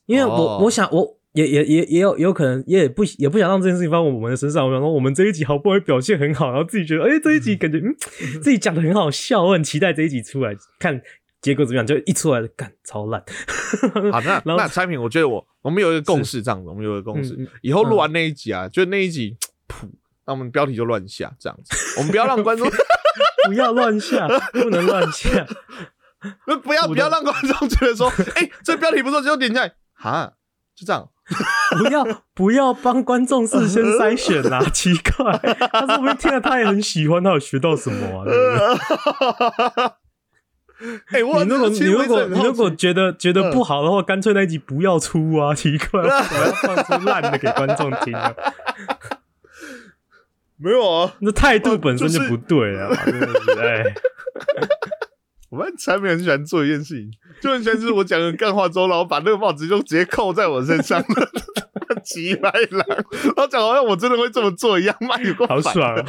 [0.07, 1.18] 因为我我想我。
[1.35, 4.64] 也也也也有有可能，也不也不想让这件事情发生我们的身上。
[4.64, 7.92] 我想说，我们这一集好不容易表现很好，然后自己觉得，哎，这一集感觉，嗯，
[8.40, 11.03] 自己讲的很好笑，我很期待这一集出来，看
[11.42, 11.85] 结果怎么样。
[11.85, 13.20] 就一出来，干超烂。
[14.12, 19.88] 好，那 那产品，我觉得我我们有一个共识，这样子，我们有一个共识，以后录完那一集啊，就那一集， 噗，
[20.27, 22.71] 那我们标题就乱下，这样子，我们不要让观众
[23.47, 25.47] 不要乱下，不能乱下，
[26.45, 30.33] 不不要不要让观众觉得说，哎，这标题不错，就点进来，哈，
[30.75, 31.09] 就这样。
[31.79, 34.63] 不要不要帮观众事先筛选啊！
[34.69, 35.39] 奇怪，
[35.73, 38.27] 他说不定听了他也很喜欢，他有学到什么啊？
[41.13, 45.55] 哎，你如果你如果你如果觉得觉得不好的话，干脆那一集不要出啊！
[45.55, 48.35] 奇怪，我要放出烂的给观众听啊！
[50.57, 52.88] 没有啊，那态度本身就不对啊！
[53.59, 53.95] 哎。
[55.51, 57.09] 我们产品很喜欢做一件事情，
[57.40, 61.01] 就很喜欢就是我讲个干话之后，然后把那个帽子就直接扣在我身上，
[62.05, 65.95] 奇白狼，然后讲好像我真的会这么做一样，卖过好爽。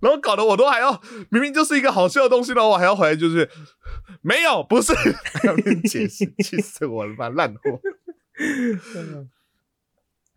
[0.00, 3.48] 然后搞得我都还要明明就是一个好笑的东西，然后我还要回来就是
[4.20, 4.92] 没有，不是，
[5.34, 7.80] 还要跟你解释，气死我了吧，烂货。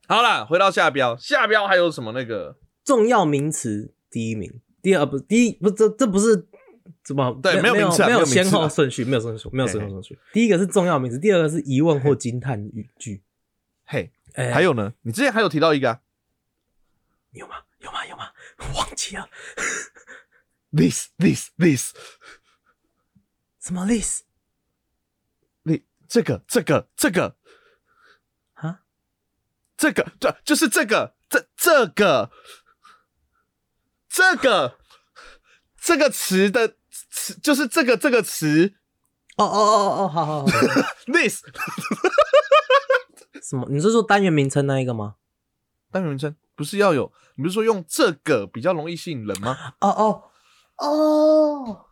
[0.07, 2.57] 好啦，回到下标，下标还有什么那个？
[2.83, 6.47] 重要名词第一名，第二不第一不这这不是
[7.03, 10.19] 怎么对没有没名次啊没有没有名次啊先后顺序，没有顺序，没有先后顺序。
[10.31, 13.23] 第一个是重要名词，第二个是疑问或惊叹语句。
[13.85, 14.93] 嘿，哎，还有呢？
[15.01, 16.01] 你之前还有提到一个啊
[17.31, 17.55] 有吗？
[17.79, 18.05] 有吗？
[18.05, 18.29] 有吗？
[18.75, 19.27] 忘记了
[20.71, 21.93] ，this this this，
[23.59, 24.21] 什么 this
[25.63, 27.35] 你这个这个这个啊？
[29.77, 32.31] 这个这就是这个这这个
[34.09, 34.77] 这个
[35.81, 36.75] 这个词的
[37.11, 38.73] 词就是这个这个词
[39.37, 40.45] 哦哦哦哦，好好好。
[41.11, 41.43] this
[43.43, 43.67] 什么？
[43.69, 45.15] 你是说单元名称那一个吗？
[45.91, 47.11] 单元名称不是要有？
[47.35, 49.75] 你不是说用这个比较容易吸引人吗？
[49.81, 50.31] 哦哦
[50.77, 51.85] 哦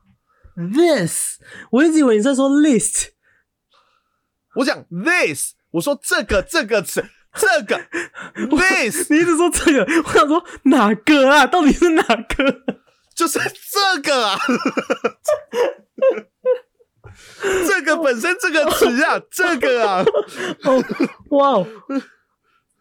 [0.55, 1.41] ，this，
[1.71, 3.09] 我一直以为你在说 list。
[4.55, 7.81] 我讲 this，我说这个这个词这个
[8.55, 11.45] this 你一直说这个，我想说哪个啊？
[11.47, 12.63] 到底是哪个？
[13.15, 14.39] 就是这个啊，
[17.67, 20.03] 这个本身这个词啊，这个啊，
[20.63, 20.83] 哦，
[21.29, 21.67] 哇哦，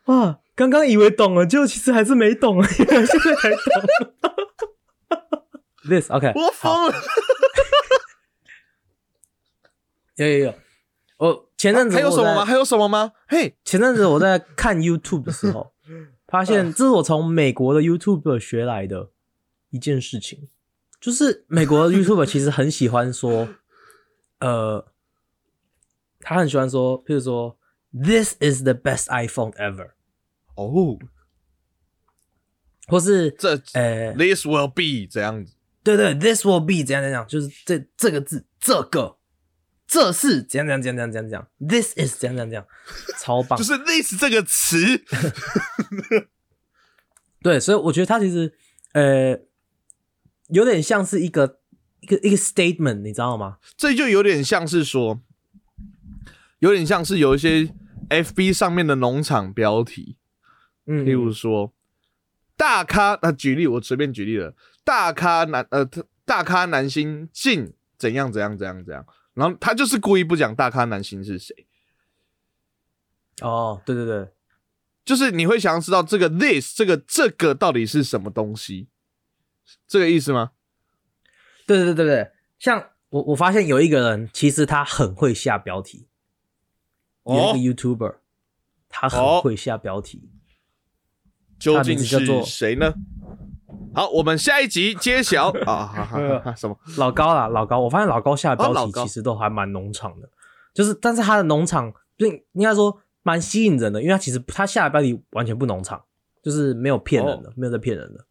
[0.06, 0.38] 哇！
[0.54, 3.16] 刚刚以为懂了，结果其实还是没懂现在才
[3.50, 4.34] 懂。
[5.88, 6.94] This OK，我疯了。
[10.16, 10.54] 有有有，
[11.16, 12.44] 我前阵子还有什么吗？
[12.44, 13.12] 还有什么吗？
[13.28, 15.72] 嘿，前阵子我在看 YouTube 的时候，
[16.26, 19.10] 发现这是我从美国的 YouTube 学来的
[19.70, 20.48] 一件事情，
[21.00, 23.48] 就是美国的 YouTube 其实很喜欢说，
[24.40, 24.84] 呃，
[26.18, 27.56] 他很喜欢说，譬如说
[27.92, 29.90] ，This is the best iPhone ever，
[30.56, 30.98] 哦，
[32.88, 35.54] 或是这呃，this will be 这样子。
[35.84, 39.16] 对对，This will be 怎样怎样，就是这这个字，这个，
[39.92, 42.66] 这是怎样怎样怎样怎样怎样，This is 怎样怎样怎样，
[43.20, 45.04] 超棒，就是 this 这个词，
[47.42, 48.54] 对，所以我觉得它其实
[48.94, 49.38] 呃
[50.48, 51.60] 有点像是一个
[52.00, 53.58] 一个一个 statement，你知道吗？
[53.76, 55.20] 这就有点像是说，
[56.60, 57.74] 有点像是有一些
[58.08, 60.16] FB 上面的农场标题，
[60.86, 61.74] 嗯，例如说
[62.56, 65.86] 大咖，那、举例我随便举例了，大咖男呃
[66.24, 71.66] 大咖男星进怎样怎样怎样怎样，然后他就是故意不讲大咖男星是谁，
[73.40, 74.32] 哦，对对对，
[75.04, 78.88] 就是你会想要知道这个 this 这个这个到底是什么东西，
[79.88, 80.52] 这个意思吗？
[81.66, 86.08] 对对对对对，像我我发现有一个人，其实他很会下标题，
[87.24, 88.16] 有哦一个 YouTuber，
[88.88, 90.30] 他哦很会下标题，
[91.58, 92.94] 究竟是谁呢？
[93.94, 96.54] 好，我们下一集揭晓 啊！
[96.56, 96.78] 什么？
[96.96, 100.28] 老高啦，老高，我发现老高下的标题其实都还蛮农场的，
[100.72, 106.02] 就是但是他的农场就应该说蛮吸引人的，因为他其实他下的标题完全不农场，
[106.42, 108.24] 就是没有骗人的，哦没有在骗人的。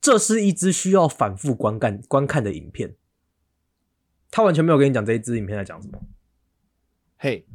[0.00, 2.94] 这是一支需要反复观看观看的影片，
[4.30, 6.00] 他完全没有跟你讲这一支影片在讲什么。
[7.18, 7.46] 嘿，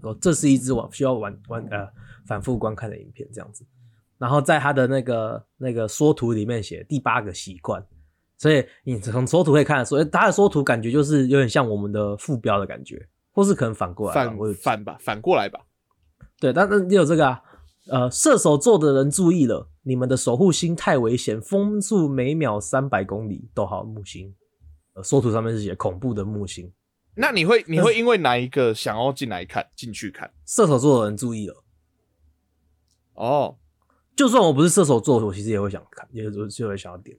[0.00, 1.88] 说这是一支玩需要玩玩呃
[2.24, 3.64] 反复观看的影片这样子，
[4.20, 7.82] 然后在他的那个那个缩图里面写第八个习惯，
[8.36, 15.60] 所以你从缩图可以看得出，诶他的缩图感觉就是有点像我们的副标的感觉，或是可能反过来，反反吧，反过来吧。
[16.38, 17.42] 对，但是也有这个啊，
[17.88, 24.34] 呃，射手座的人注意了，你们的守护星太危险，风速每秒三百公里，逗号木星，
[24.92, 26.70] 呃，缩图上面是写恐怖的木星，
[27.14, 30.30] 那你会你会因为哪一个想要进来看进去看？
[30.44, 31.64] 射手座的人注意了。
[33.14, 33.56] 哦，
[34.20, 37.16] 就算我不是射手座，我其实也会想看，也就就会想要点，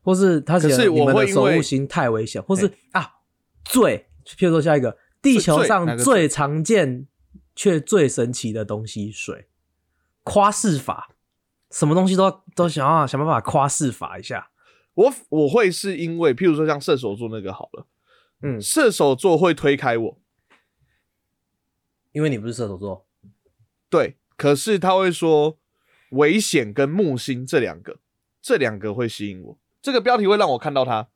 [0.00, 3.16] 或是他写可是我你们的守护星太危险，或是啊
[3.62, 7.06] 最，譬如说下一个地球上最常见
[7.54, 9.48] 却最神奇的东西水，
[10.22, 11.10] 夸饰法，
[11.70, 14.48] 什么东西都都想要想办法夸饰法一下，
[14.94, 17.86] 我我会是因为，譬如说像射手座那个好了，
[18.40, 20.18] 嗯，射手座会推开我，
[22.12, 23.06] 因为你不是射手座，
[23.90, 25.58] 对，可是他会说
[26.10, 27.98] 危险跟木星这两个，
[28.40, 29.58] 这两个会吸引我。
[29.80, 31.08] 这个标题会让我看到他，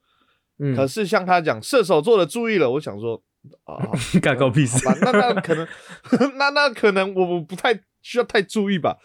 [0.59, 3.23] 嗯，可是像他讲射手座的注意了，我想说
[3.65, 3.77] 啊，
[4.23, 5.67] 干够屁事那那可能，
[6.39, 8.99] 那那可能我我不太需要太注意吧。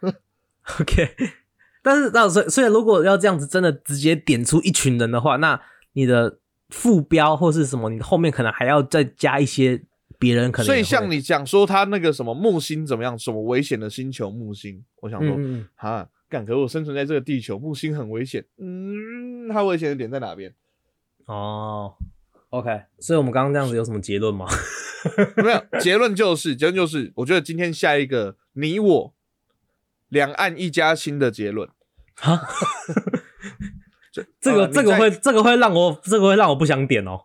[0.80, 1.14] OK，
[1.82, 5.60] 但是那所以所以如果要这样子真的直接点出一群人的话，那
[5.92, 6.38] 你的
[6.70, 9.82] 副标或是什么，你后面可能还要再加一些
[10.18, 10.66] 别人可能。
[10.66, 18.44] 所以像你讲说他那个什么木星怎么样，什么危险的星球木星，我想说，嗯嗯嗯哈，干，可是我生存在这个地球，木星很危险。
[18.58, 20.52] 嗯，它危险的点在哪边？
[21.26, 21.94] 哦
[22.50, 24.46] ，OK，所以我们刚刚这样子有什么结论吗？
[25.36, 29.14] 没有，结论就是，结论就是，我觉得今天下一个你我
[30.08, 31.68] 两岸一家亲的结论。
[32.14, 32.48] 哈，
[34.12, 37.24] 这这个这个会这个会让我这个会让我不想点哦。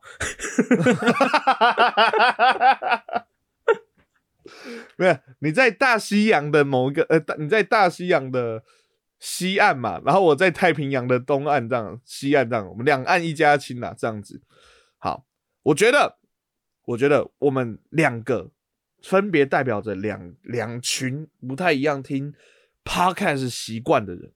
[4.96, 8.64] 没有，你在大西洋的某一个呃，大你在大西洋的
[9.20, 14.42] 西岸嘛，然后我在太平洋的东岸这样，西岸这样，我们两岸一家亲啦，这样子。
[14.98, 15.26] 好，
[15.64, 16.18] 我觉得，
[16.86, 18.52] 我觉得我们两个
[19.02, 22.34] 分别代表着两两群不太一样听
[22.84, 24.32] podcast 习惯的人。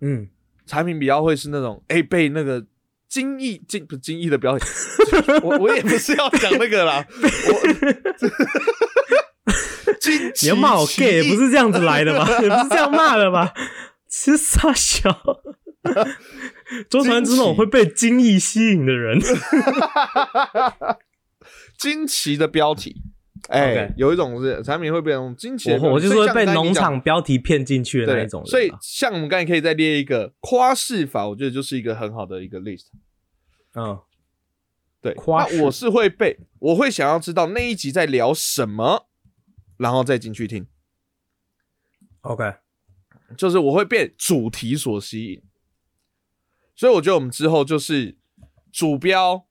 [0.00, 0.30] 嗯，
[0.70, 2.64] 产品比较会是那种哎、被那个
[3.08, 4.64] 精益精不是精益的标题，
[5.42, 7.18] 我我也不是要讲那个啦， 我
[10.00, 12.24] 惊奇你要骂我奇 gay 不是这样子来的吧？
[12.40, 13.52] 也不是这样骂的吧？
[14.08, 15.10] 吃傻小，
[16.88, 19.18] 周传是那种会被精益吸引的人。
[21.78, 23.02] 惊奇的标题，
[23.48, 28.44] 哎、有一种是产品会被那种惊奇的，我我就是被农场标题骗进去的那一种。
[28.46, 32.86] 所以像我们刚才可以再列一个夸饰法，我觉得就是一个很好的一个 list。
[33.74, 33.98] 嗯，
[35.00, 39.08] 对，夸饰我是会被，我会想要知道那一集在聊什么，
[39.76, 40.66] 然后再进去听。
[42.22, 42.54] OK，
[43.36, 45.42] 就是我会被主题所吸引，
[46.74, 48.18] 所以我觉得我们之后就是
[48.70, 49.46] 主标，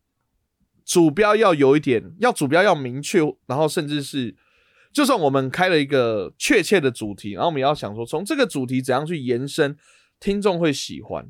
[0.89, 4.35] 主标要有一点，要主标要明确，然后甚至是，
[4.91, 9.77] 就算我们开了一个确切的主题，然后我们也要想说，从这个主题怎样去延伸，
[10.19, 11.29] 听众会喜欢。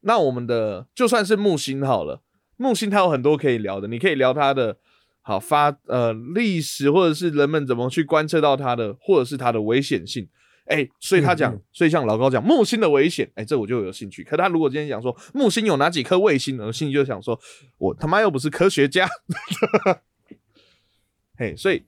[0.00, 2.22] 那我们的就算是木星好了，
[2.56, 4.78] 木星它有很多可以聊的，你可以聊它的
[5.20, 10.26] 好发呃历史，或者是人们怎么去观测到它的，或者是它的危险性。
[10.68, 14.22] 哎、所以他讲，所以像老高讲木星的危险，哎、这我就有兴趣。
[14.22, 17.38] 可他如果今天讲说木星有哪几颗卫星呢，我心里就想说，
[17.78, 19.08] 我他妈又不是科学家。
[21.36, 21.84] 嘿，所以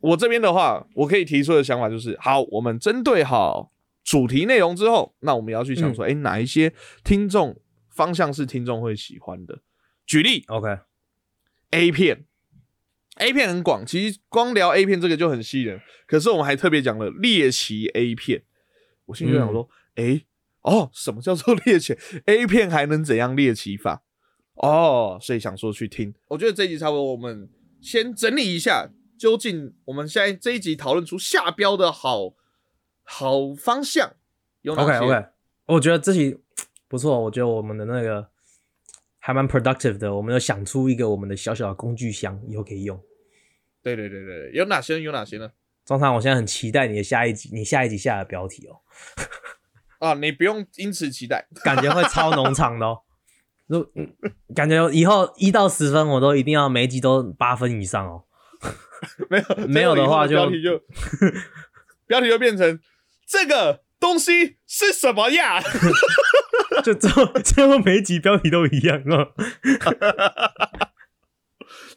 [0.00, 3.72] 我这边的话，我可以提出的想法就是，好，我们针对好
[4.04, 6.72] 主题内容之后，那我们要去想说，哎、哪一些
[7.02, 9.60] 听众方向是听众会喜欢的？
[10.06, 12.26] 举例 OK，A 片
[13.20, 15.80] ，A 片很广，其实光聊 A 片这个就很吸引人。
[16.06, 18.42] 可是我们还特别讲了猎奇 A 片，
[19.06, 20.22] 我心里就想说，哎、
[20.62, 22.70] 哦，什么叫做 猎奇 A 片？
[22.70, 24.02] 还能怎样猎奇法？
[24.54, 26.12] 哦，所以想说去听。
[26.28, 27.48] 我觉得这一集差不多，我们
[27.80, 32.34] 先整理一下，究竟我们现在这一集讨论出下标的好
[33.04, 34.14] 好方向
[34.62, 35.26] 有哪？OK OK，
[35.66, 36.36] 我觉得这集
[36.88, 38.28] 不错，我觉得我们的那个
[39.18, 43.00] 还蛮 productive 的，我们有想出一个我们的小小的工具箱，以后可以用。
[43.82, 45.00] 对对对对对，有哪些？
[45.00, 45.50] 有哪些呢？
[45.84, 48.80] 中常，我现在很期待你的下一集，你下一集下的标题哦，
[49.98, 51.48] 啊，你不用因此期待。
[51.64, 53.00] 感觉会超农场的哦。
[53.66, 54.14] 如嗯
[54.54, 58.24] 感觉以后一到十分，我都一定要每一集都八分以上哦。
[59.30, 60.82] 没有没有的话就标题就
[62.06, 62.78] 标题就变成
[63.26, 65.60] 这个东西是什么呀？
[66.84, 69.32] 就最后最后每一集标题都一样哦。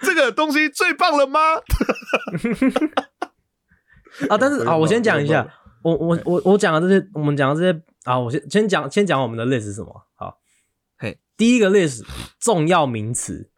[0.04, 1.39] 这个东西最棒了吗？
[4.30, 5.47] 啊，但是 啊，我先讲一下，
[5.82, 10.06] 我我我我讲的这些，我们讲的这些啊，我先先讲先讲我们的 list 是什么？
[10.16, 10.39] 好，
[10.97, 12.04] 嘿，第一个 list
[12.39, 13.49] 重要名词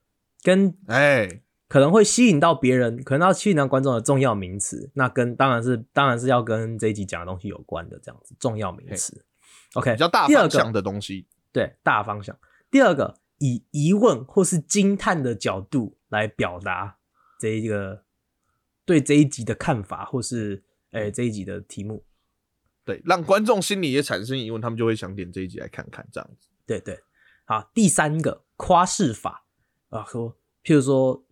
[0.41, 9.25] 跟哎，可能会吸引到别人，可能要吸引到观众的重要名词，那跟当然是当然是要跟这一集讲的东西有关的，这样子重要名词。
[9.73, 11.27] OK，比较大第二个方向的东西。
[11.51, 12.37] 对大方向。
[12.69, 16.97] 第二个，以疑问或是惊叹的角度来表达
[17.39, 18.03] 这一个
[18.85, 22.05] 对这一集的看法，或是诶、这一集的题目。
[22.83, 26.49] 对，让观众心里也产生疑问，他们就会想点这一集来看看，这样子。
[26.65, 26.99] 对对，
[27.45, 29.45] 好，第三个夸饰法。
[29.89, 31.25] 啊，说譬如说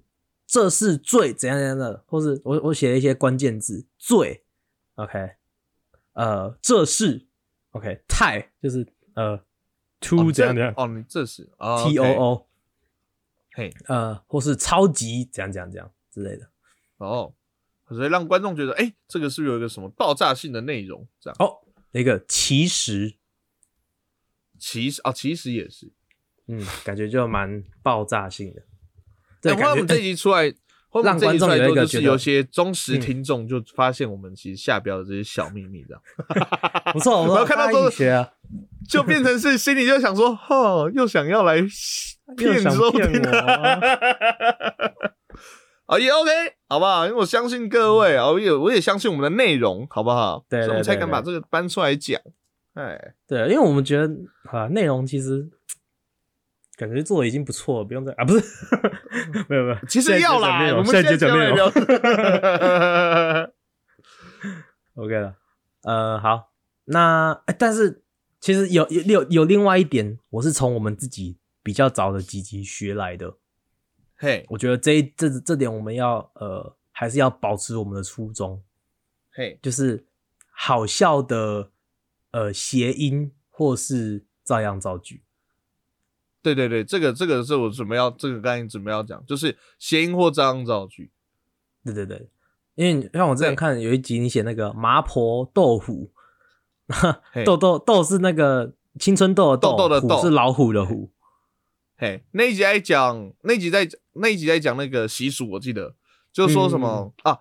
[0.46, 4.44] 这是最怎样怎样的，或是我我写了一些关键字最
[4.96, 5.32] ，OK，
[6.14, 7.28] 呃，这是
[7.72, 9.44] OK，太就是呃哦
[10.00, 10.74] to 你这怎样怎样。
[10.78, 12.48] 哦，你这是哦 T O OK O，
[13.54, 16.50] 嘿，呃，或是超级怎样怎样怎样之类的。
[16.98, 17.34] 哦，
[17.90, 21.08] 所以让观众觉得，哎，这个是不是有一个什么爆炸性的内容？
[21.20, 21.60] 这样，哦，
[21.92, 23.16] 那个其实，
[24.58, 25.92] 其实啊，其实也是。
[26.48, 28.62] 嗯，感觉就蛮爆炸性的。
[29.42, 30.54] 对，等会我们这一集出来，
[31.04, 36.02] 让这一集出来之后观众有一个觉得就是有些忠实嗯听众就发现我们其实下标的这些小秘密，这样
[36.94, 38.34] 不错，不我们，要看到这个学啊，
[38.90, 41.68] 就变成是心里就想说，哦，又想要来又
[42.36, 43.40] 骗想收听啊
[45.86, 46.32] 啊， 也 OK，
[46.70, 47.06] 好不好？
[47.06, 50.46] 因为我相信各位啊，我也我也相信我们的内容，好不好？
[50.50, 52.20] 对对所以我们才敢把这个搬出来讲。
[52.74, 54.10] 哎，对，因为我们觉得
[54.52, 55.48] 啊，内容其实
[56.76, 58.44] 感觉做的已经不错了，不用再啊，不是，
[59.48, 61.68] 没有没有，其实要啦，我们现在就讲内容容。
[64.96, 65.36] OK 了。
[65.84, 66.50] 呃，好，
[66.86, 68.02] 那、哎但是
[68.40, 73.38] 其实有有有有另外一点，我是从我们自己比较早的几集学来的。
[74.16, 78.62] 嘿，我觉得这一这这点我们要呃还是要保持我们的初衷，
[79.32, 80.06] 嘿，就是
[80.52, 81.72] 好笑的
[82.32, 85.24] 呃谐音或是照样造句。
[86.42, 91.10] 对对对，这个这个是我准备要，这个刚才准备要讲，就是谐音或照样造句。
[91.86, 92.30] 对对对，
[92.76, 96.12] 因为像我之前看有一集，你写那个麻婆豆腐，
[97.32, 101.10] 嘿 豆豆豆是那个青春痘的豆豆的豆虎是老虎的虎。
[102.04, 105.96] 嘿，那一集在讲，那一集在那一集在讲那个习俗，我记得
[106.34, 107.40] 就说什么、啊，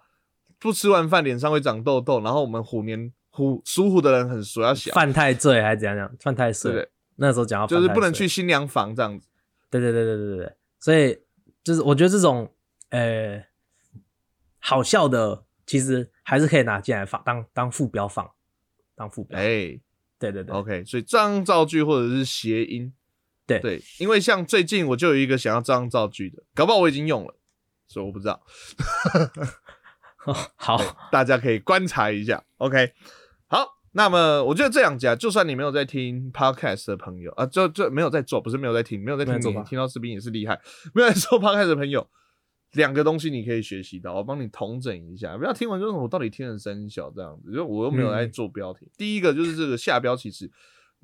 [0.61, 6.17] 不吃完饭脸上会长痘痘，然后我们虎年虎属虎的人很俗要小，犯太岁还是怎样讲？
[6.21, 6.71] 犯太岁。
[6.71, 6.93] 对不对？
[7.17, 9.27] 那时候讲到就是不能去新娘房这样子。
[9.69, 11.19] 对对对对对对对，所以
[11.65, 12.49] 就是我觉得这种
[12.91, 13.45] 呃
[14.61, 18.31] 好笑的，其实还是可以拿进来放当当副标放，
[18.95, 19.37] 当副标。
[19.37, 19.77] 哎、
[20.21, 22.93] 对对对 o k 所以这样造句或者是谐音，
[23.61, 27.35] 对对，因为像最近我就有一个想要这样造句的，搞不好我已经用了，
[27.89, 28.43] 所以我不知道，
[30.57, 30.79] 好，
[31.11, 32.45] 大家可以观察一下。
[32.59, 32.93] OK，
[33.49, 40.61] 好，那么我觉得这两家，就算你没有在听 Podcast 的朋友啊，就就没有在做，不是没有在听，没有在听你听到视频也是厉害，
[40.95, 42.09] 没有在做 Podcast 的朋友。
[42.73, 48.91] 两个东西你可以学习到，我帮你统整一下，不要听完就是我到底听了声小这样子，就我又没有在做标题。
[48.97, 50.51] 第一个就是这个下标，其实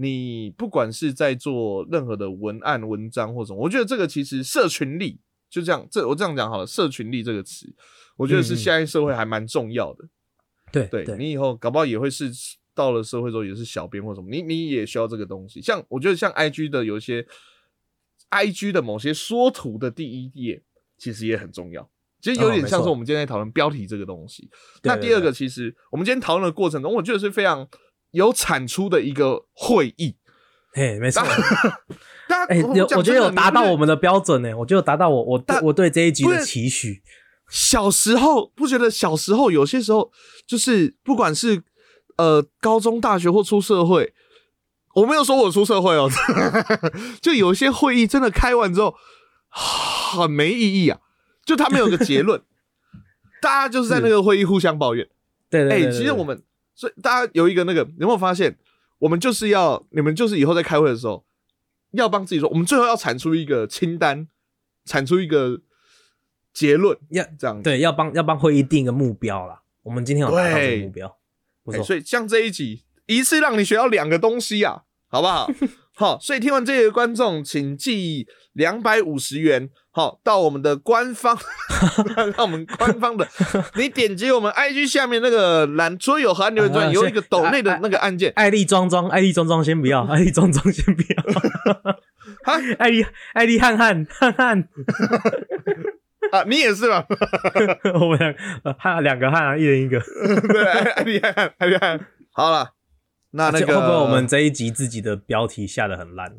[0.00, 5.20] 你不管是在做任何的文案、文章或什么，我觉得这个其实社群力
[5.50, 7.74] 就这样，这我这样讲好了，社群力这个词，
[8.16, 10.04] 我觉得是现在社会还蛮重要的。
[10.70, 12.30] 对对你以后搞不好也会是
[12.74, 15.60] 到了社会之后也是小编或什么，你你也需要这个东西。
[15.60, 17.26] 像我觉得像 IG 的有一些
[18.30, 20.62] IG 的某些缩图的第一页，
[20.96, 21.90] 其实也很重要。
[22.20, 24.50] 其实有点像是我们今天在讨论标题这个东西。
[24.82, 27.66] 对那第二个，其实我们今天讨论的过程中，我觉得是非常
[28.10, 30.16] 有产出的一个会议。
[30.72, 31.22] 嘿，没错。
[32.28, 37.02] 大家，哎、有我觉得有达到我们的标准呢，我觉得有达到我我但我对这一集的期许。
[37.48, 40.12] 小时候不觉得小时候有些时候
[40.46, 41.62] 就是不管是
[42.18, 44.12] 呃高中、大学或出社会，
[44.94, 46.10] 我没有说我出社会哦，
[47.22, 48.94] 就有一些会议真的开完之后
[49.48, 50.98] 很没意义啊，
[51.46, 52.42] 就他们有个结论，
[53.40, 55.06] 大家就是在那个会议互相抱怨。
[55.06, 55.10] 哎、
[55.48, 56.42] 对对对对对其实我们
[56.78, 58.56] 所以大家有一个那个，有没有发现，
[59.00, 61.24] 我们就是要你们就是以后在开会的时候，
[61.90, 64.28] 要帮自己说，我们最后要产出一个清单，
[64.84, 65.60] 产出一个
[66.52, 67.60] 结论，要这样。
[67.60, 69.60] 对要帮要帮会议定一个目标啦。
[69.82, 71.18] 我们今天有达到这个目标，
[71.64, 71.84] 不哎错。
[71.84, 75.50] 所以像这一集一次让你学到两个东西啊，好不好？
[75.98, 81.36] 好，所以听完这个观众，请寄两百五十元，好到我们的官方，
[82.36, 83.26] 到我们官方的，
[83.74, 91.22] 你点击我们 IG 下面那个栏，除了有韩流之外，啊有一个是抖内的那个按键，艾丽装装，艾丽装装先不要，艾丽装装先不要。
[92.46, 94.68] 哈艾丽艾丽汉汉汉汉，
[96.30, 97.04] 啊，你也是吧？
[98.00, 99.98] 我们两呃汉两个汉啊，一人一个。
[100.52, 101.98] 对，爱厉害，爱丽汉。
[102.32, 102.70] 好了，
[103.32, 106.36] 那那个会不会我们这一集自己的标题下的很烂？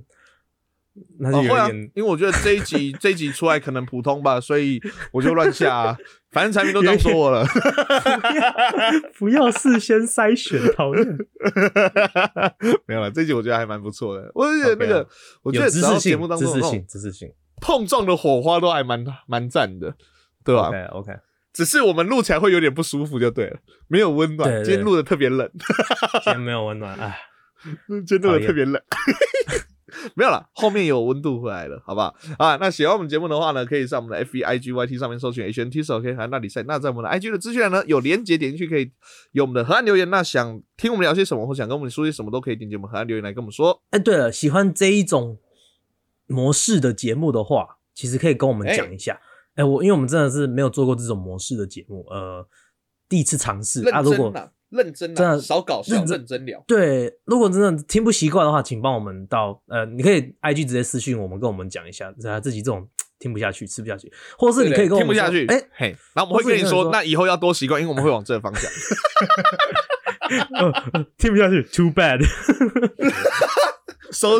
[1.20, 4.82] 那就有一点，因为我觉得这一集 这一集出来可能普通吧，所以
[5.14, 5.98] 我就乱下、啊，
[6.32, 7.46] 反正产品都这样说我了。
[9.18, 11.18] 不要事先筛选，讨厌。
[12.86, 14.30] 没有了，这一集我觉得还蛮不错的。
[14.34, 15.08] 我觉得那个
[15.42, 17.32] 我觉得只要有知识性节目当，中知识性，知识性。
[17.62, 19.96] 碰撞的火花都还蛮蛮赞的，
[20.44, 21.12] 对吧 OK OK，
[21.60, 24.50] 只是我们录起来会有点不舒服，就对了，没有温暖。
[24.50, 25.52] 对对今天录的特别冷，
[26.24, 27.20] 今天没有温暖，哎，
[28.08, 28.82] 今天录的特别冷。
[30.16, 32.16] 没有了，后面有温度回来了，好不好？
[32.38, 36.64] 啊，那喜欢我们节目的话呢，可以上我们的 F V I G Y T 上面搜寻 H N T 手 K 和那里赛。
[36.64, 38.90] 那在我们的 I G 的资讯栏呢，有连接，点进去可以
[39.34, 40.10] 有我们的河岸留言。
[40.10, 43.84] 那想听我们聊些什么，或想跟我们说些什么，都可以点击我们河岸留言来跟我们说。
[43.90, 45.38] 哎，对了，喜欢这一种
[46.28, 49.20] 模式的节目的话，其实可以跟我们哎讲一下。
[49.60, 52.48] 哎，我因为我们真的是没有做过这种模式的节目，呃，
[53.10, 54.00] 第一次尝试啊。
[54.00, 54.32] 如果
[54.70, 56.64] 认真真，真的少搞笑，认真聊。
[56.66, 62.88] 对，如果真的听不习惯的话，请帮我们到呃，你可以 IG 直接私信我们，跟我们讲一下，啊自己这种
[63.18, 68.72] 听不下去、吃不下去，或者是你可以跟我们说听不下去，哎、嘿，然后我们会跟你说，那以后要多习惯，因为我们会往这个方向。
[71.18, 72.80] 听不下去，too bad，so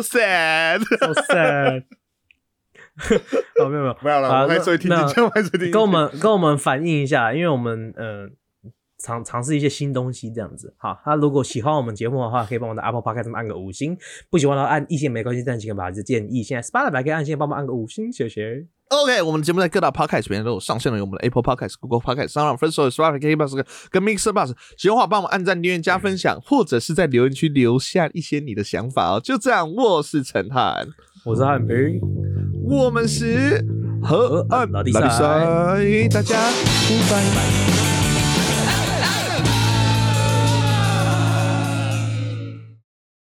[0.02, 1.84] sad，
[3.58, 5.70] 好， 没有没有，没有了， 还是会听进去，那我们还是听。
[5.70, 8.28] 跟我们 跟我们反映一下，因为我们呃
[9.02, 10.74] 尝尝试一些新东西这样子。
[10.76, 13.94] 好，那如果喜欢我们节目的话，可以帮我的 Apple Podcast 按个五星；
[14.30, 16.42] 不喜欢的话按一星没关系，但请把这建议。
[16.42, 18.66] 现在 Spotify 可以按键帮忙按个五星，谢谢。
[18.90, 24.52] OK，我们的节目在各大 Podcast 平台都有上线了，有我们的 Apple Podcast、Google Podcast、s o u n d First Story、Spotify、KBox 跟 Mixer Bus。
[24.76, 29.20] 喜欢的话，帮我们按赞、留言、加分享，或者是在留言区留下一些你的想法哦。
[29.22, 30.88] 就这样，我是陈汉，
[31.24, 32.00] 我是汉平，
[32.64, 33.62] 我们是
[34.02, 36.36] 河岸老弟老弟赛赛，大家
[37.10, 37.69] 拜拜。